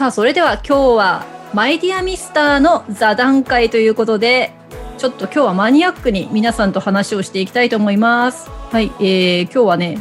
[0.00, 4.50] さあ、それでは今日はマイディアミスターの座談会ということで、
[4.96, 8.48] ちょっと今日はマニアックに皆さんと話をしていきたいと思います。
[8.48, 9.98] はい、えー、今日はね、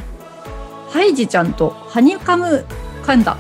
[0.88, 2.66] ハイジちゃんとハニカム、
[3.04, 3.36] 噛んだ。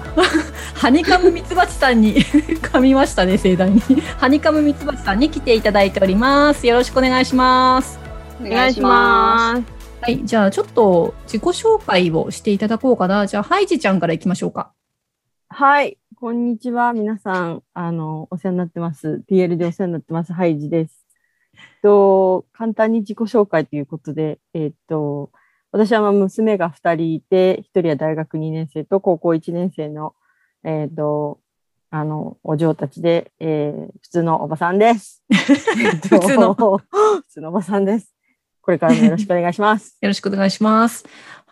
[0.76, 3.80] ハニカムミツバチさんに噛みましたね、盛大に。
[4.18, 6.68] ハニカムミツバチさんに来ていただいております。
[6.68, 8.02] よろしくお願いします。
[8.42, 9.64] お願いします。
[10.02, 13.28] はい、じゃあちょっと自己紹介をしていただこうかな。
[13.28, 14.74] じゃあ、ハイジちゃんからいきましょうか。
[15.48, 16.92] はい、こんにちは。
[16.92, 19.24] 皆さん、あの、お世話になってます。
[19.32, 20.34] PL でお世話になってます。
[20.34, 21.06] ハイジです。
[21.82, 25.32] と、簡単に自己紹介ということで、えっと、
[25.72, 30.14] 私はまあ娘が2人いて、1人は大学2年生と高校1年生の、
[30.66, 31.40] えっと、
[31.90, 35.24] あの、お嬢たちで、えー普通のおばさんです。
[35.32, 36.54] えっと普通の
[37.24, 38.14] 普通のおばさんです。
[38.62, 39.98] これからもよろしくお願いします。
[40.02, 41.06] よろしくお願いします。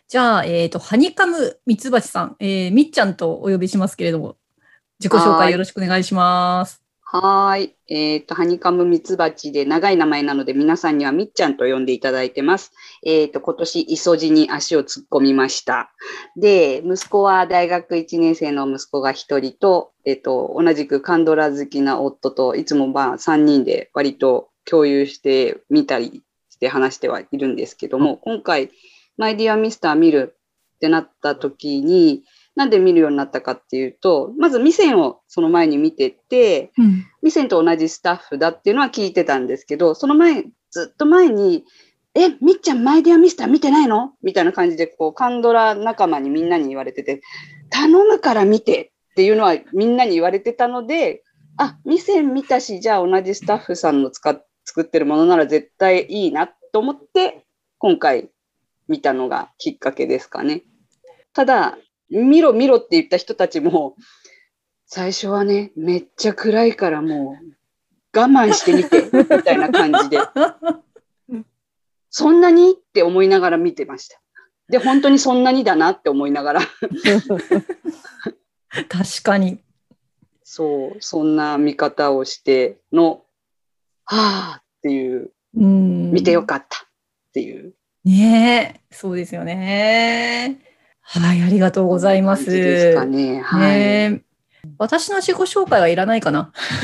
[0.09, 4.35] じゃあ、えっ、と、ハニカムミツバチさん、えー、みっちゃんとお呼びしますけれども、
[4.99, 6.81] 自己紹介よろしくお願いします。
[7.09, 7.75] はーい。
[7.87, 12.73] えっ、と、ハニカムミツバチで長い名前なので皆さんにはみっちゃんと呼んでいただいてます。
[13.05, 15.93] えっ、と、今年、磯路に足を突っ込みました。
[16.35, 28.71] で、息子は大学1年生の息子が1人と、えっ、と、同じくカンドラ好きな夫といつもまあ3人で割と共有してみたりして話してはいるんですけども、今回、
[29.15, 30.35] マイディアミスター見る
[30.75, 32.23] ってなった時に、
[32.57, 37.05] なんで見るようになったかっていうと、まず、ミセンをその前に見てて、うん。
[37.21, 41.63] ミセンと同じスタッフだっていうのは聞いてたんですけど、その前、ずっと前に、
[42.15, 44.13] え、みっちゃんマイディアミスター見てないの？
[44.23, 47.21] みたいな感じで、こう、カンドラ仲間にみんなに言われてて、
[47.69, 51.23] 頼むから見てっていうのはみんなに言われてたので、
[51.57, 57.45] あ、ミセン見たし、じゃあ同じスタッフさんの使っ作ってるものなら絶対いいなと思って、
[57.77, 58.29] 今回
[58.87, 60.63] 見たのがきっかけですかね。
[61.33, 61.77] ただ、
[62.09, 63.95] 見ろ見ろって言った人たちも、
[64.85, 70.17] 最初はね、めっちゃ暗いからもう我慢してみて、みたいな感じで、
[72.09, 72.71] そんなに？
[72.71, 74.19] って思いながら見てました。
[74.69, 76.61] で、本当にそんなにだなって思いながら、
[78.71, 79.59] 確かに。
[80.43, 83.23] そう、そんな見方をしての、
[84.05, 86.11] はぁっていう、うん。
[86.11, 86.87] 見てよかったっ
[87.33, 87.73] ていう
[88.05, 90.61] ねえ、そうですよね。
[91.09, 92.45] はい、ありがとうございます。
[92.51, 93.41] ですかね。
[93.41, 94.21] はい。
[94.77, 96.51] 私の自己紹介はいらないかな？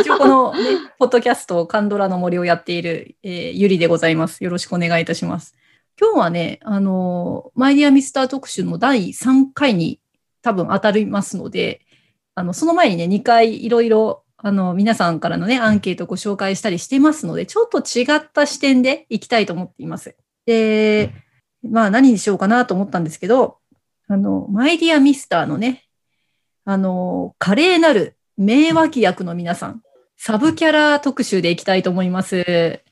[0.00, 0.60] 一応この、ね、
[1.00, 4.44] ポッドキャスト、カンドラの森をやっている、えーゆりでございます。
[4.44, 5.56] よろしくお願いいたします。
[6.00, 10.00] 今日はね、あの、マイディアミスター特集の第3回に
[10.42, 11.80] 多分当たりますので、
[12.36, 20.14] あの、その前にね、2回いろいろ、あの、皆さんからのね、アンケートをご紹介したりしてますので、ちょっと違った視点でいきたいと思っています。
[20.46, 21.12] で、
[21.62, 23.58] まあ何にしようかなと思ったんですけど、
[24.08, 25.84] あの、マイディアミスターのね、
[26.64, 29.82] あの、華麗なる名脇役の皆さん、
[30.16, 32.82] サブキャラ特集でいきたいと思います。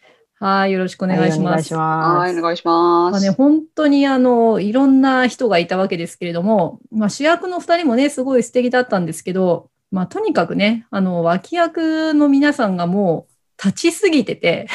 [0.41, 1.41] はい、よろしくおお願いします。
[1.41, 2.19] お願いします。
[2.19, 3.13] はい、お願いします。
[3.13, 14.69] まあね、本当にあの、いろんな人がいたわけですけれども、まあ主役の二人もね、すごい素敵だったんですけど、まあとにかくね、あの、脇役の皆さんがもう立ちすぎてて、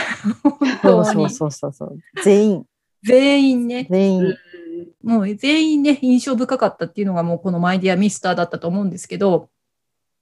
[0.43, 1.97] 本そ当うそうにそうそうそう。
[2.23, 2.65] 全員、
[3.03, 4.23] 全員ね、全員。
[4.25, 4.37] うん
[5.03, 9.49] もう全員ね、印象深かったっていうのがもうこのマイディアミスターだったと思うんですけど、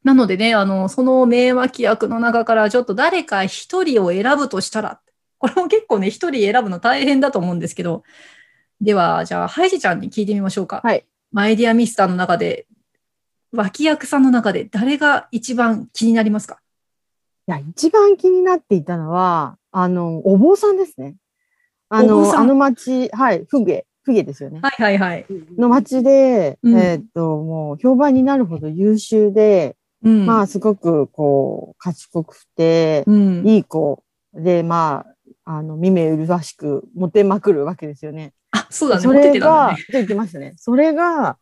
[0.03, 4.99] なのでね、あの、その名脇役の中からちょっと誰か一人を選ぶとしたら、
[5.37, 8.03] これも結構ね、一人選ぶの大変だと思うんですけど、
[8.81, 10.81] では、じゃあ、ハイジちゃんに聞いてみましょうか。
[10.83, 11.05] はい。
[11.31, 12.65] マイディアミスターの中で、
[13.53, 16.59] 脇役さんの中で誰が一番気になりますか？
[17.47, 21.15] いや、一番気になっていたのは、あの、お坊さんですね。
[21.93, 24.61] あの、あの町、はい、フゲ、フゲですよね。
[24.63, 25.25] はいはいはい。
[25.57, 30.25] の町で、うんえーっと、もう評判になるほど優秀で、うん。
[30.25, 33.47] まあ、すごく、こう、賢くて、うん。
[33.47, 34.03] いい子
[34.33, 35.05] で、ま
[35.45, 38.33] あ、あの、見目麗しく、モテまくるわけですよね。
[38.51, 39.01] あ、そうだね。
[39.01, 39.75] そモテれが、てたんだね。
[39.75, 40.53] と言ってましたね。
[40.55, 41.37] それが、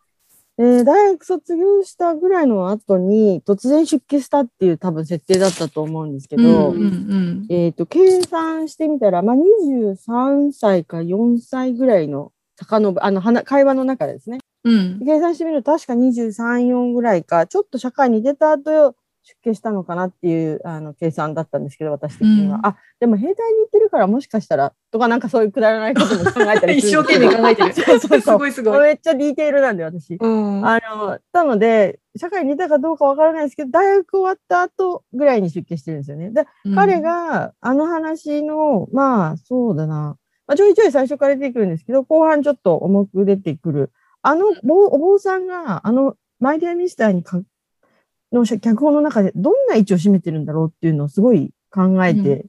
[0.59, 7.45] えー大学卒業したぐらいの後に、突然出家したっていう多分設定だったと思うんですけど、うんうんうん。
[7.49, 14.39] えっ、と、計算してみたら、まあ、23歳か4歳ぐらいの、遡る、あの、話会話の中でですね。
[14.65, 14.99] うん。
[15.05, 18.95] 計算してみると、確か23、4ぐらいか、ちょっと社会に出た後、
[19.29, 22.55] 出家したのかなっていう、あの、計算だったんですけど、私的には。
[22.55, 27.73] うんあ、でも兵隊に行ってるから、もしかしたら、とかなんかそういうくだらないことも考えたりす一る生懸命考えてる。
[27.73, 28.39] そうそうすそう。
[28.39, 28.79] ごいすごい。
[28.81, 30.15] めっちゃディテールなんで、私。
[30.15, 30.67] うん。
[30.67, 36.31] あの、なので、社会に出たかどうかわからないですけど、大学終わった後ぐらいに出家してるんですよね。
[36.31, 40.17] で、彼が、あの話の、まあ、そうだな。
[40.47, 43.91] まあ、ちょいちょい最初から出てくるんですけど、後半ちょっと重く出てくる。
[44.21, 47.41] あの、ぼお坊さんが、あの、マイディアミスターにか
[48.31, 52.45] の脚本の中でどんな位置を占めてるんだろうっていうのをすごい考えて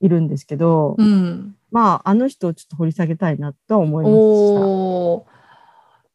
[0.00, 1.54] いるんですけど、うん。
[1.70, 5.38] まあ、あの人をちょっと掘り下げたいなとは思いましおー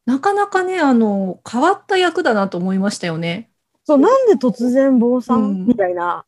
[0.06, 3.50] なかなかね、あの、変わった役だなと思いましたよね。
[3.86, 3.94] た。
[3.94, 6.26] そう、なんで突然坊さうんんみたいな。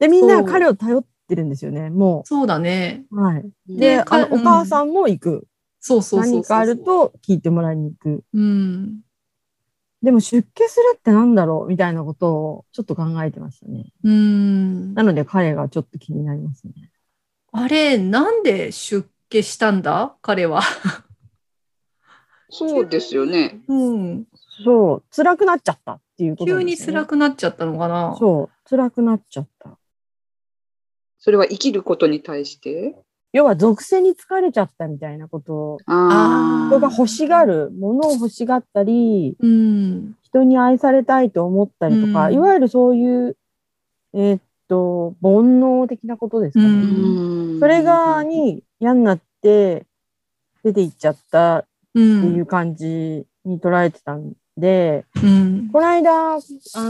[0.00, 3.04] で、みんな彼を頼ってるんですよね、もそうだね。
[3.12, 3.20] う。
[3.20, 3.42] はい。
[3.68, 5.46] でで、あの、かお母さんも行く。
[5.78, 6.32] そうそうそうそう。
[6.40, 8.24] 何かあると聞いてもらいに行く。
[8.34, 9.00] うん。
[10.02, 13.86] でも出家するってなんだろうみたいなことをちょっと考えてましたね。
[14.02, 14.94] うん。
[14.94, 16.72] なので彼がちょっと気になりますね。
[17.52, 20.16] あれ、なんで出家したんだ？
[20.20, 20.62] 彼は。
[22.50, 23.60] そうですよね。
[23.68, 24.24] うん。
[24.64, 28.16] そう、辛くなっちゃったっていうこと急に辛くなっちゃったのかな？
[28.18, 29.78] そう、辛くなっちゃった。
[31.18, 32.96] それは生きることに対して？
[33.32, 40.14] 要は属性に疲れちゃったみたいなことを、あ人が欲しがる、物を欲しがったり、うん。
[40.22, 43.36] 人に愛されたいと思ったりとか、うんいわゆるそういう、
[44.14, 46.66] えーっと、煩悩的なことですかね。
[46.66, 49.86] うんうんそれがに嫌になって
[50.64, 51.60] 出て行っちゃったう。
[51.60, 51.64] っ
[51.94, 55.68] ていうん感じに捉えてたんで、うん。
[55.72, 56.40] この間、あ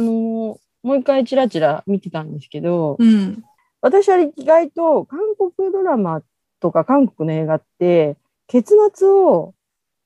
[0.00, 3.42] の、もう一回チラチラ見てたんですけど、うん。
[3.82, 6.22] 私は意外と韓国ドラマ
[6.62, 8.16] とか韓国の映画って、
[8.46, 9.54] 結末を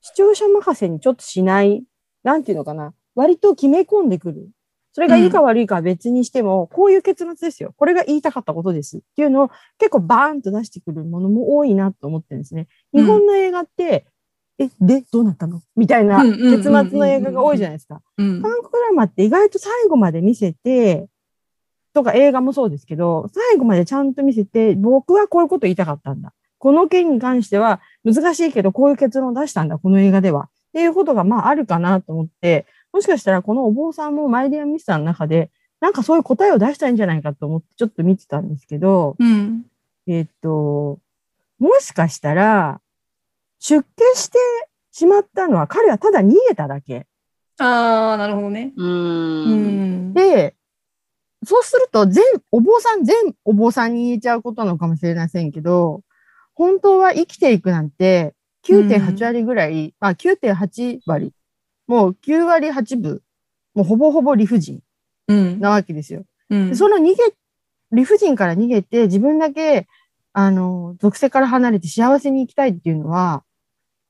[0.01, 1.83] 視聴者任せにちょっとしない、
[2.23, 4.49] なんていうのかな、割と決め込んでくる。
[4.91, 7.75] それがいいか悪いかは別にしても、こういう結末ですよ。
[7.77, 8.97] これが言いたかったことです。
[8.97, 12.67] っていうのを結構バーンと出してくるものも多いなと思ってるんですね。
[12.93, 14.07] 日本の映画って、
[14.57, 15.61] え、で、どうなったの？
[15.75, 18.01] みたいなうんうんうんうんうん結末の映画が多いじゃないですか。
[18.17, 18.41] うん。
[18.41, 21.07] 韓国ドラマって意外と最後まで見せて、
[21.93, 26.33] とか映画もそうですけど、最後までちゃんと見せて、僕はこういうこと言いたかったんだ。
[26.59, 30.43] この件に関しては難しいけど、こういう結論を出したんだ、この映画では。
[30.43, 39.65] っていうことがまああるかなと思って、もしかしたらこのお坊さんもマイディアミスターの中で、なんかそういう答えを出したいんじゃないかと思ってちょっと見てたんですけど、うん。
[40.07, 40.99] えっと、
[41.59, 42.81] もしかしたら、
[43.59, 44.37] 出家して
[44.91, 47.07] しまったのは彼はただ逃げただけ。
[47.59, 48.73] ああ、なるほどね。
[48.75, 48.83] う。
[48.83, 50.13] うんん。
[50.13, 50.55] で、
[51.43, 53.15] そうすると全、お坊さん全
[53.45, 56.01] お坊さんに言えちゃうことなのかもしれませんけど、
[56.57, 58.33] 本当は生きていくなんて
[58.65, 61.31] 9.8割ぐらい、あ、9.8割、
[61.85, 63.21] もう9割8分、
[63.75, 64.81] もうほぼほぼ理不尽
[65.27, 65.59] うん。
[65.59, 66.25] なわけですよ。
[66.49, 67.15] うんでその逃げ、
[67.91, 69.87] 理不尽から逃げて自分だけ、
[70.33, 73.43] あの、属性から離れて幸せに生きたいっていうのは、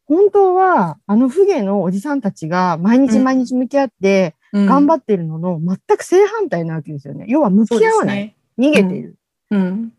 [0.05, 7.25] 本当は、あの不義のおじさんたちが毎日毎日向き合って、頑張っってるのの全く正反対なわけですよね。
[7.27, 8.17] 要は向き合わない。
[8.17, 8.37] ね。
[8.57, 9.15] 逃げている。
[9.51, 9.93] うん。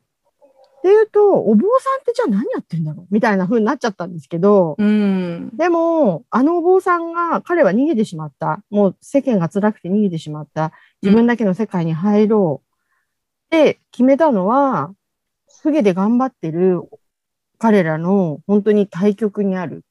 [0.79, 5.51] っていうと、お坊さんってじゃあ何やってんだろうみたいな風になっちゃったんですけど、うん。
[5.57, 8.63] でも、あのお坊さんが、彼は逃げてしまった。
[8.71, 10.73] もう世間が辛くて逃げてしまった。
[11.03, 12.69] 自分だけの世界に入ろう。
[13.47, 14.93] って決めたのは、
[15.63, 16.83] 不義で頑張ってる
[17.59, 19.85] 彼らの本当に対極にある。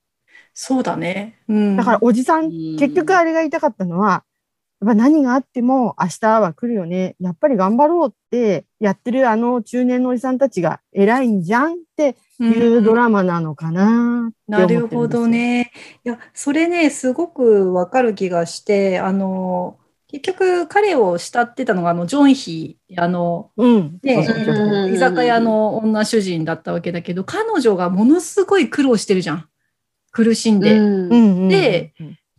[0.54, 1.40] そうだね。
[1.50, 1.78] うん。
[1.78, 4.24] だからおじさん、うん結局あれが言いたかったのは、
[4.80, 7.16] やっぱ何があっても明日は来るよね。
[7.20, 15.26] やっぱり頑張ろうってやってるあの中年のおじさんたちが偉いんじゃんっていうドラマなのかなって思なってるほど。
[15.26, 15.72] ね。
[16.06, 19.80] いや、それね、すごくわかる気がして、あの、
[20.10, 24.00] 結局彼を慕ってたのが、あの、ジョンヒ、あの、うん。
[24.94, 29.50] 居酒屋の女主人だったわけだけど、彼女がものすごい苦労してるじゃん。
[30.12, 30.80] 苦しんで。
[31.50, 31.94] で、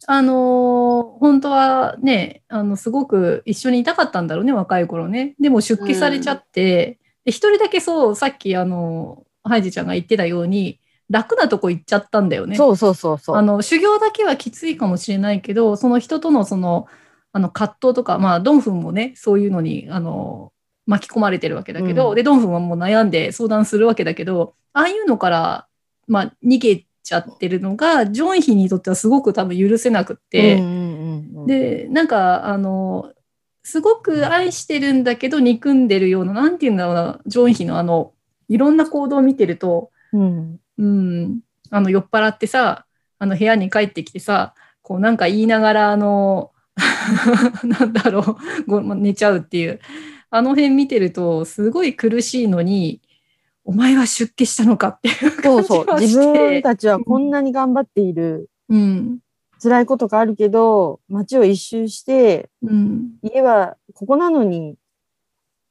[0.06, 0.87] あのー
[1.18, 5.34] 本当はね、あの、すごく一緒にいたかったんだろうね、若い頃ね。
[5.40, 12.56] でも出家されちゃって、で、一人だけそう、さっきあの、ハイジちゃんが言ってたように、楽なとこ行っちゃったんだよね。
[12.56, 13.36] そうそうそうそう。
[13.36, 16.86] あの、修行だけはきついかもしれないけど、その人とのその、
[17.32, 20.52] あの、葛藤とか、まあ、ドンフンもね、そういうのに、あの、
[20.86, 25.66] 巻き込まれてるわけだけど、うんで、ドンフンはもう悩んで相談するわけだけど、ああいうのから、
[26.06, 33.12] まあ、逃げちゃってるのが、ジョンヒにとってはすごく多分許せなくって、うんうんうんうん、で、なんか、あの、
[33.62, 38.12] すごく愛してるんだけど、憎んでるような、なんていうんだろうな、ジョンヒのあの、
[38.48, 42.84] いろんな行動を見てると、うん、うん、あの、酔っ払ってさ、
[43.18, 46.52] あの、部屋に帰ってきてさ、こう、なんか言いながら、あの、
[47.64, 49.80] なんだろう、ごま寝ちゃうっていう。
[50.30, 53.00] あの辺見てると、すごい苦しいのに、
[53.68, 55.84] お前は出家したのかっていうそうそう。
[55.84, 56.38] 感じが自して。
[56.38, 58.48] 分たちはこんなに頑張っている。
[58.70, 59.18] うん。
[59.62, 63.10] 辛いことがあるけど、街を一周して、うん。
[63.22, 64.76] 家はここなのに、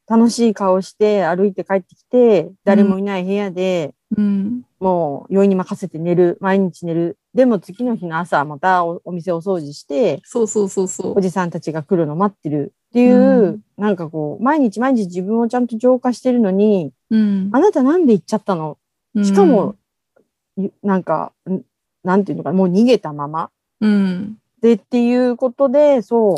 [0.08, 4.62] 楽しい顔して歩いて帰ってきて、誰もいない部屋で、うん。
[4.80, 7.18] もう酔いに任せて寝る、毎日寝る。
[7.34, 11.22] でも次の日の朝またおお店を掃除して、そうそうそうそうお。
[11.22, 13.62] じさんたちが来るの待ってるっっていう、うん。
[13.78, 17.50] なんかこう、毎日毎日自分をちゃんと浄化してるのに、うん。
[17.54, 18.80] あなたなんで行っちゃったの？
[19.24, 19.76] しかも、、
[20.58, 21.62] ゆなんか、ん
[22.04, 23.52] なんていうのかな、もう逃げたまま。
[23.82, 24.38] うん。
[24.62, 26.38] でっていうことで、そう、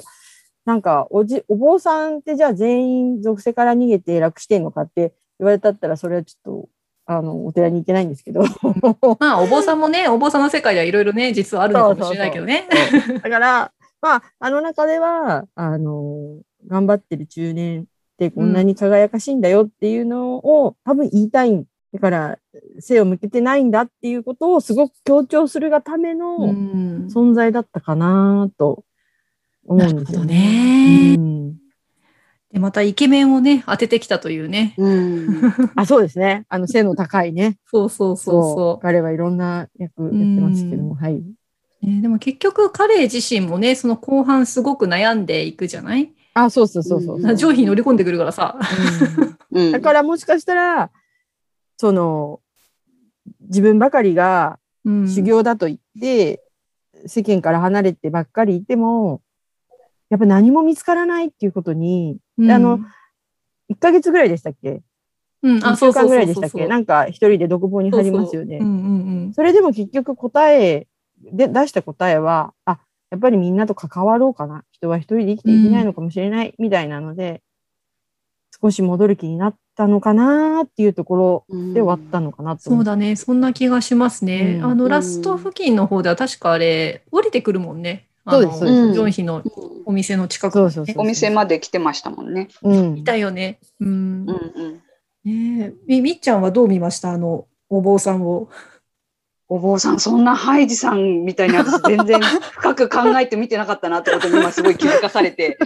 [0.65, 6.69] なんかおじ、お坊さんってじゃあ全員属性から逃げて楽してんのかって言われたったら、それはちょっと、
[7.05, 8.43] あの、お寺に行けないんですけど。
[9.19, 12.67] まあ、お坊さんもね、お坊さんの世界ではいろいろね、実はあるのかもしれないけどね。
[13.23, 16.39] だから、まあ、あの中では、あの、
[16.69, 17.85] 頑張ってる中年っ
[18.17, 21.65] てこんなに輝かしいんだよっていうのを多分言いたい。
[21.91, 22.37] だから、
[22.79, 27.07] 背を向けてないんだっていうことをすごく強調するがためうのん。
[27.07, 28.83] 存在だったかなと
[29.65, 31.39] 思うんですよなるほどねうん
[32.51, 34.73] で、またイケメンをね、当ててきたというね。
[34.77, 35.41] うん。
[35.75, 36.45] あ、そうですね。
[36.49, 37.57] あの、背の高いね。
[37.69, 41.17] そうそうそうそ彼はいろんな役やってますけども、はい。
[41.17, 41.23] う。
[41.85, 46.11] ねでも結局彼自身もね、その後半すごく悩んでいくじゃない？
[46.43, 47.21] あ、そうそうそうそう。
[47.21, 47.35] うん。
[47.35, 48.57] 上位に乗り込んでくるからさ。
[49.51, 49.61] うん。
[49.67, 49.71] うん。
[49.71, 50.91] だからもしかしたら、
[51.77, 52.41] その、
[53.41, 55.07] 自分ばかりがうん。
[55.09, 56.41] 修行だと言って、
[57.05, 59.21] 世間から離れてばっかりいても、
[60.09, 62.51] やっぱ何も見つからないっていうことに、うん。
[62.51, 62.79] あの、
[63.69, 64.81] 1ヶ月ぐらいでしたっけ？
[65.43, 66.67] うん、?1 週間ぐらいでしたっけ？
[66.67, 68.57] なんか一人で独房に入りますよね。
[68.57, 68.71] うんう
[69.29, 69.33] ん。
[69.33, 70.87] それでも結局答え
[71.21, 72.79] で出した答えは、あ、
[73.11, 74.63] やっぱりみんなと関わろうかな。
[74.79, 77.41] 人は一人で生きていけないのかもしれない、みたいなので、
[78.61, 84.59] 少し戻る気になったのかなっていうところで終わったのかなと思そうだね、そんな気がしますね。
[84.61, 88.07] うんあの、うんラスト付近の方では確かあれ、降りてくるもんね。
[88.25, 89.43] あのそうですそうですジョンヒの
[89.85, 92.47] お店の近くお店まで来てましたもんね。
[92.61, 93.03] うんい。
[93.03, 93.59] たよね。
[93.79, 93.87] うん。
[93.87, 93.91] う
[94.25, 94.81] んうん。
[95.23, 97.11] ねえみみっちゃんはどう見ました？
[97.11, 98.49] あの、お坊さんを。
[99.51, 102.21] お坊さん、そんなハイジさんみたいに私全然
[102.53, 105.57] 深く考えて見てなかったなってことに今すごい気づかされて、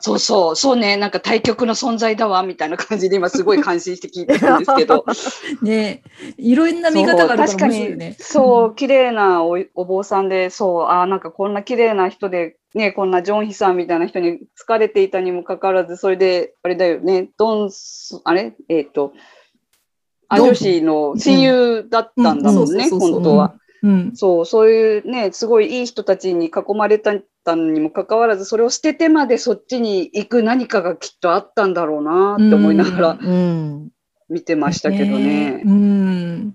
[0.00, 5.06] そうそう、そうね、なんか対局の存在だわ、みたいな感じで今すごい感心して聞いてるんですけど、
[5.62, 6.02] ね。
[6.22, 7.80] えいろんな見方があるからそう確かに。
[7.88, 8.16] 面ね。
[8.18, 18.52] そう、綺麗なおお坊さんで、そう、あーなんかこんな綺麗な人で、ね、こんなジョンヒさんみたいな人に疲れていたにもかかわらず、それで、あれだよね、ドンス、あれ？
[18.68, 19.20] えっ、と、アドン
[20.30, 23.54] 女子の親友だったんだもんね、本当は。
[23.82, 24.12] うん。
[24.14, 27.14] そう、そういうね、すごいいい人たちに囲まれた
[27.46, 33.90] のにもかかわらず、それを捨ててまでそっちに行く何かがきっとあったんだろうなって思いながらうん。
[34.28, 35.62] 見てましたけどね。
[35.64, 36.54] うん。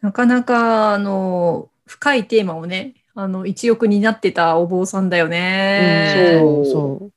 [0.00, 6.12] なかなか、あの、深いテーマをね、あの、一翼になってたお坊さんだよね。
[6.14, 7.10] そうそ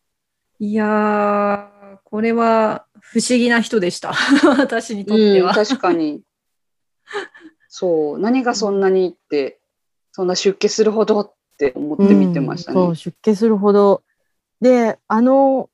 [0.60, 4.14] いやー、これは不思議な人でした。
[4.58, 5.54] 私にとってうん、は。
[5.54, 6.22] 確かに。
[7.68, 9.60] そう、何がそんなにって、
[10.14, 12.04] そんな出家するほどって思う。
[12.04, 12.80] って見てましたね。
[12.80, 14.04] うんそう、出家するほど。
[14.62, 15.70] で、あの、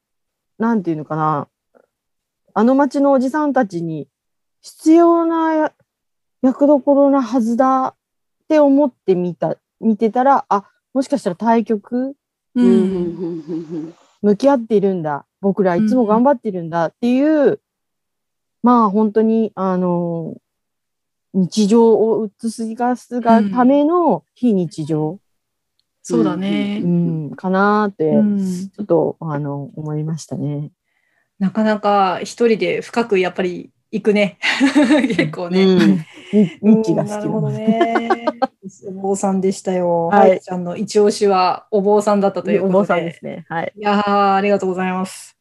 [0.57, 1.47] なんていうのかな。
[2.55, 4.09] あの町のおじさんたちに
[4.61, 5.73] 必要なや
[6.41, 7.95] 役どころなはずだっ
[8.49, 12.15] て思ってみた、見てたら、あ、もしかしたら対局
[12.55, 15.26] うん向き合っているんだ。
[15.41, 17.59] 僕らいつも頑張ってるんだっていう、
[18.63, 20.35] まあ本当に、あの、
[21.33, 25.19] 日常を映すがすがための非日常、
[26.01, 26.87] そうだねう。
[26.87, 28.39] ん、かなーって、うん
[28.69, 30.71] ちょっと、あの、思いましたね。
[31.37, 34.37] なかなか一人で深くやっぱり行くね。
[35.15, 35.63] 結構ね。
[35.63, 38.25] うんみミッチーが好きなるほどね。
[38.87, 40.07] お坊さんでしたよ。
[40.07, 42.77] ははいいちゃんの一押しはお坊さんだったということで。
[42.77, 43.45] お坊さんですね。
[43.47, 43.73] はい。
[43.77, 45.37] いやー、ありがとうございます。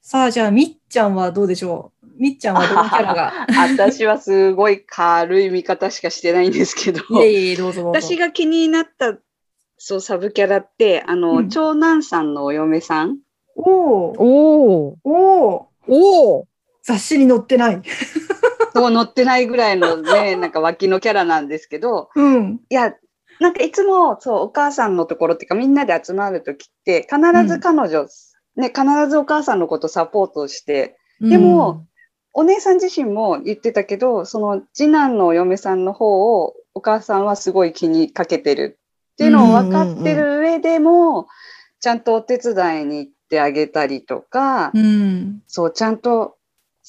[0.00, 2.06] さあ、じゃあ、みっちゃんはどうでしょう？
[2.18, 3.32] みっちゃんはどのキャラが？
[3.76, 7.86] 私はすごい軽い見方しかしてないんですけど、いえいえ、どうぞ。
[7.86, 9.18] 私が気になった
[9.76, 13.18] そうサブキャラって、あの、うん長男さんのお嫁さん、
[13.56, 16.46] おーおーおーおー
[16.88, 17.82] 雑誌に載ってない。
[18.74, 22.60] そう乗ってないぐらいのね、 なんか脇のキャラなんですけど、うん。
[22.70, 22.94] いや、
[23.40, 28.06] なんかいつも、そう、お母さんのところっていうか、みんなで集まるときって、必ず彼女、
[28.56, 31.84] ね、必ずお母さんのことサポートして、でも、
[32.32, 38.78] お姉さん自身も言ってたけど、その次男のお嫁さんの方をお母さんはすごい気にかけてる
[39.12, 41.26] っていうのを分かってる上でも、
[41.80, 45.42] ちゃんとお手伝いに行ってあげたりとか、うん。
[45.46, 46.37] そう、ちゃんと、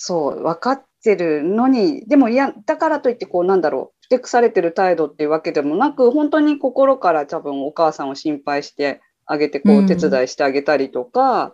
[0.01, 11.53] そう、分かってるのに、でもいや、だからといって、こう、なんだろう、ふてくされてる態度っていうわけでもなく、本当に心から多分お母さんを心配してあげて、こう、手伝いしてあげたりとか、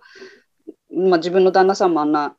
[0.96, 2.38] まあ自分の旦那さんもあんな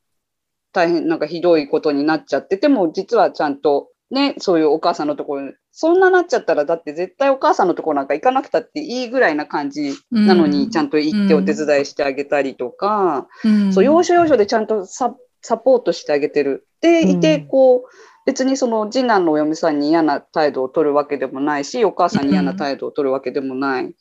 [0.72, 13.72] 大変、なんかひどいことになっちゃってても、実はちゃんと、ね、そういうお母さんのところにそんななっちゃったら、だって絶対お母さんのとこなんか行かなくたっていいぐらいな感じなのに、ちゃんと行ってお手伝いしてあげたりとか、うん。
[13.74, 15.14] そう、要所要所でちゃんとサ
[15.46, 16.66] サポートしてあげてる。
[16.80, 17.82] で、いて、うんこう、
[18.26, 23.94] 別にその次男のお嫁さんに嫌な態度を取るわけでもないし、お母さんに嫌な態度を取るわけでもない。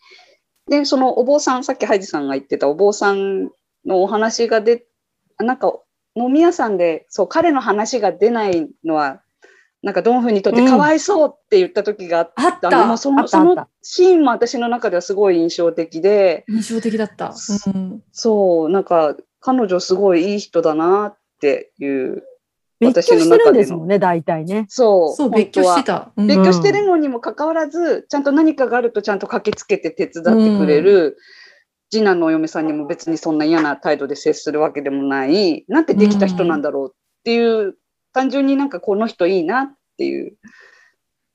[0.68, 3.52] で、そのお坊さん、さっきハイジさんが言ってたお坊さん
[3.86, 4.88] のお話が出、
[5.38, 5.72] なんか
[6.16, 9.22] 飲み屋さんで、そう、彼の話が出ないのは、
[9.84, 12.54] なんかドンフにとってかわいそうって言った時があった。
[12.72, 12.72] た。
[12.72, 17.36] の、もうそのそのシーンも私の中ではすごい印象的で、印象的だった。
[17.68, 22.24] うん、そう、なんか彼女すごいいい人だなっていう、
[22.80, 24.66] 別居してるんですもんね、大体ね。
[24.68, 26.12] そう、そう、別居してた。
[26.18, 31.18] うん別居してるのにもかかわらず、ちゃんと何かがあるとちゃんと駆けつけて手伝ってくれる、
[31.92, 37.76] 次男のお嫁さんにも別にそんな嫌な態度で接するわけでもない、なんてできた人なんだろうっていう、
[38.12, 40.36] 単純になんかこの人いいなっていう、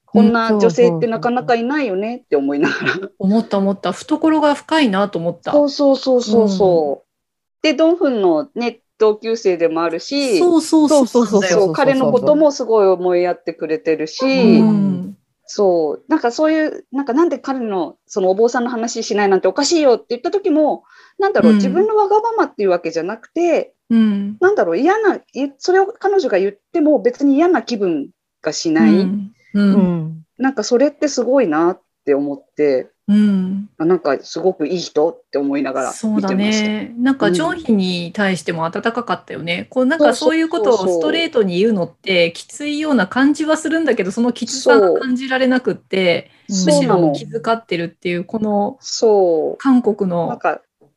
[0.05, 3.11] こんな女性ってなかなかいないよねって思いながら。
[3.19, 3.93] 思った思った。
[3.93, 5.53] 懐が深いなと思った。
[5.53, 7.63] そうそうそうそうそう。
[7.63, 15.17] で、ドンフンのね、同級生でもあるし、そうそうそうそうそうそう彼のこともすごい思いやってくれてるし、うん
[15.53, 20.85] そう、なんかそういう、なんかなんで彼のそのお坊さんの話しないなんておかしいよって言った時も、
[21.19, 24.37] なんだろう、自分のわがままっていうわけじゃなくて、うん。
[24.41, 25.19] なんだろう、嫌な、
[25.59, 28.11] それを彼女が言っても別に嫌な気分
[28.43, 28.93] がしない。
[28.93, 29.33] うん。
[29.55, 29.61] う。
[29.61, 30.27] うんん。
[30.39, 33.69] なんかそれってすごいなって思って、うん。
[33.79, 36.69] あなんかすごくいい人って思いながらそうだ見てました。
[36.69, 36.95] ね。
[36.99, 39.67] なんか、上品に対しても温かかったよね。
[39.71, 50.15] こう、なんかそういうことをそうそうそうストレートに言うのって、きついような感じはするんだけど、そのきつさが感じられなくって、むしろ気遣ってるっていう、このそ韓国う。
[50.15, 50.39] なん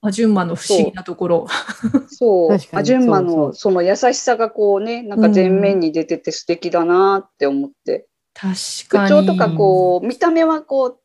[0.06, 1.48] アジュンマの不思議なところ。
[2.10, 2.72] そう確。
[2.72, 8.08] かにアジュンマそうそのその優しさがこうね、なんか前面に出てて素敵だなって思って。
[8.34, 9.10] 確口かに。
[9.10, 11.00] 調とかこう、見た目はこう、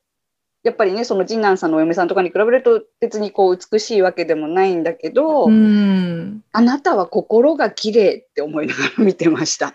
[0.64, 6.42] やっぱりね、その次男さんのお嫁さんとかに比べると別にこう美しいわけでもないんだけど、うん。
[6.52, 9.72] あなたは心が綺麗って思いながら見てました。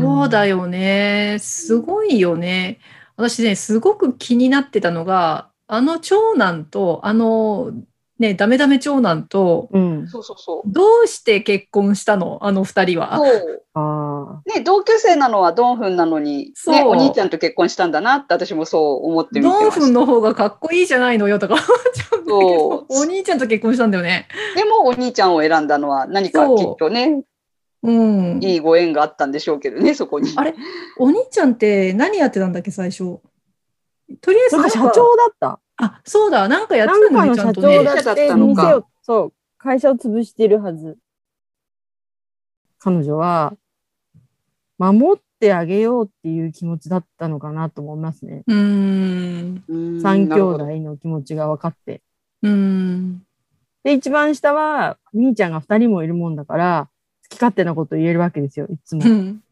[0.00, 1.38] そうだよね。
[1.40, 2.78] すごいよね。
[3.16, 7.72] 私ね、すごく気になってたのが、あの長男と、あの、
[8.22, 10.06] ね、ダメダメ長男と、うん。
[10.06, 10.70] そうそうそう。
[10.70, 12.38] どうして結婚したの？
[12.40, 13.16] あの二人は。
[13.16, 13.62] そう。
[13.74, 14.50] ああ。
[14.54, 19.70] ね、同級生なのはドンフンなのに、そうね、お兄ちゃんと結婚したんだなって私もそう思って見てまドン。
[19.72, 21.64] フンの方がかっこいいじゃないのよとかちゃ
[22.16, 24.28] うんだけど、そうお兄ちゃんと結婚したんだよね。
[24.54, 27.24] でもお兄ちゃんを選んだのは何かきっとね、
[27.82, 28.40] うん。
[28.40, 30.32] いいご縁があったんでしょうけどね、そこに。
[30.36, 30.54] あれ？
[30.96, 33.18] お兄ちゃんって何やってたんだっけ、最初。
[34.20, 35.58] とりあえずなんか社長だった。
[35.76, 37.84] あ、そうだ、なんかやってたのね、ちゃかの社長んとね。
[37.84, 40.98] だって、社だったのか店を、そう、会社を潰してるはず。
[42.78, 43.54] 彼女は、
[44.78, 48.42] 守ってあげようっていう気持ちだったのかなと思いますね。
[48.46, 49.64] うーん。
[49.68, 52.02] うん三兄弟の気持ちが分かって。
[52.42, 53.22] うーん。
[53.84, 56.88] で、一番下は、兄ちゃんが二人もいるもんだから、
[57.22, 59.08] 好き勝手なこと言えるわけですよ、いつもう。
[59.08, 59.42] ん。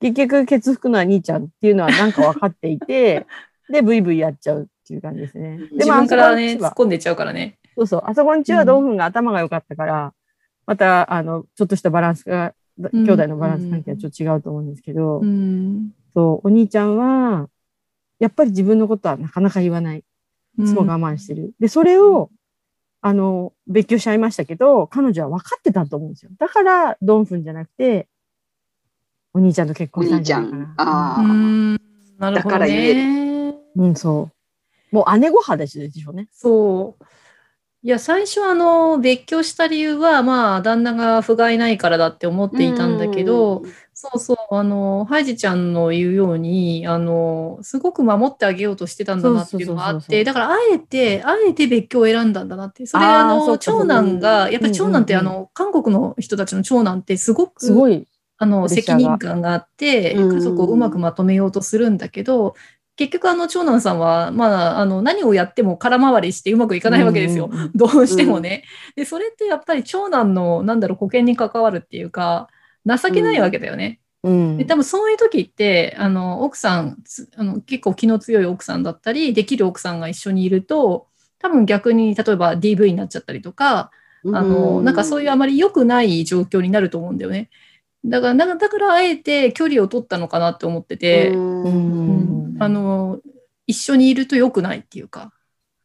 [0.00, 3.26] 結局、ケツ吹くのは兄ちゃんっていうのはなんか分かっていて、
[3.70, 5.56] で、ブイブイやっちゃうっていう感じですね。
[5.56, 7.58] で自分からね、あそこんちは突っ込んでっちゃうからね。
[7.74, 10.12] そうそう、あそこんちはドンフンが頭が良かったから、
[10.66, 15.92] また、あの、ちょっとしたバランスが、うん兄弟のバランス関係はちょっと違うと思うんですけど、うん。
[16.12, 17.48] そう、お兄ちゃんは、
[18.18, 20.04] やっぱり自分のことはなかなか言わない。
[20.58, 21.52] いつも我慢してる。
[21.60, 22.30] で、それを、
[23.00, 26.32] あの、別居しちゃいましたけど、彼女は分かってたと思うんですよ。
[26.38, 28.08] だから、ドンフンじゃなくて、
[29.34, 30.90] お兄ちゃんと結お婚したん兄ちゃんじゃないかな。。
[30.90, 31.72] ああ、うん。
[31.72, 31.80] なる
[32.18, 33.54] ほどだから言えね。
[33.76, 34.34] うん、そう。
[34.94, 36.28] もう姉御派でしょうね。
[36.30, 37.04] そう。
[37.82, 52.86] いや、最初あの、別居した理由は、まあ、旦那が不甲斐ないからだって思っていたんだけど、そうそう、あの、ハイジちゃんの言うように、あの、すごく守ってあげようとしてたんだなっていうのがあって、だから、あえて、あえて別居を選んだんだなって。
[52.86, 58.06] それ、あの、長男が、やっぱり長男って、あの、韓国の人たちの長男って、すごく、すごい。
[58.36, 62.54] あの、責任感があって、うん家族をうまくまとめようとするんだけど、
[62.96, 67.46] 結局、あの、長男さんは、まあ、あの、何をやっても空回りしてうまくいかないわけですよ。
[67.46, 68.64] うんうんうんどうしてもね。
[68.94, 72.48] で、それってやっぱり長男の、なんだろう、保険に関わるっていうか、
[72.86, 74.00] 情けないわけだよね。
[74.22, 83.90] うんで、多分そういう時って、あの、奥さん、つあの結構気の強い奥さんだったり、できる奥さんが一緒にいると、多分逆に、例えば DV になっちゃったりとか、
[84.32, 87.50] あの、なんかそういうあまり良くない状況になると思うんだよね。
[88.04, 93.20] だから、だからだからあえて距離を取ったのかなって思ってて、あの、
[93.66, 95.32] 一緒にいると良くないっていうか。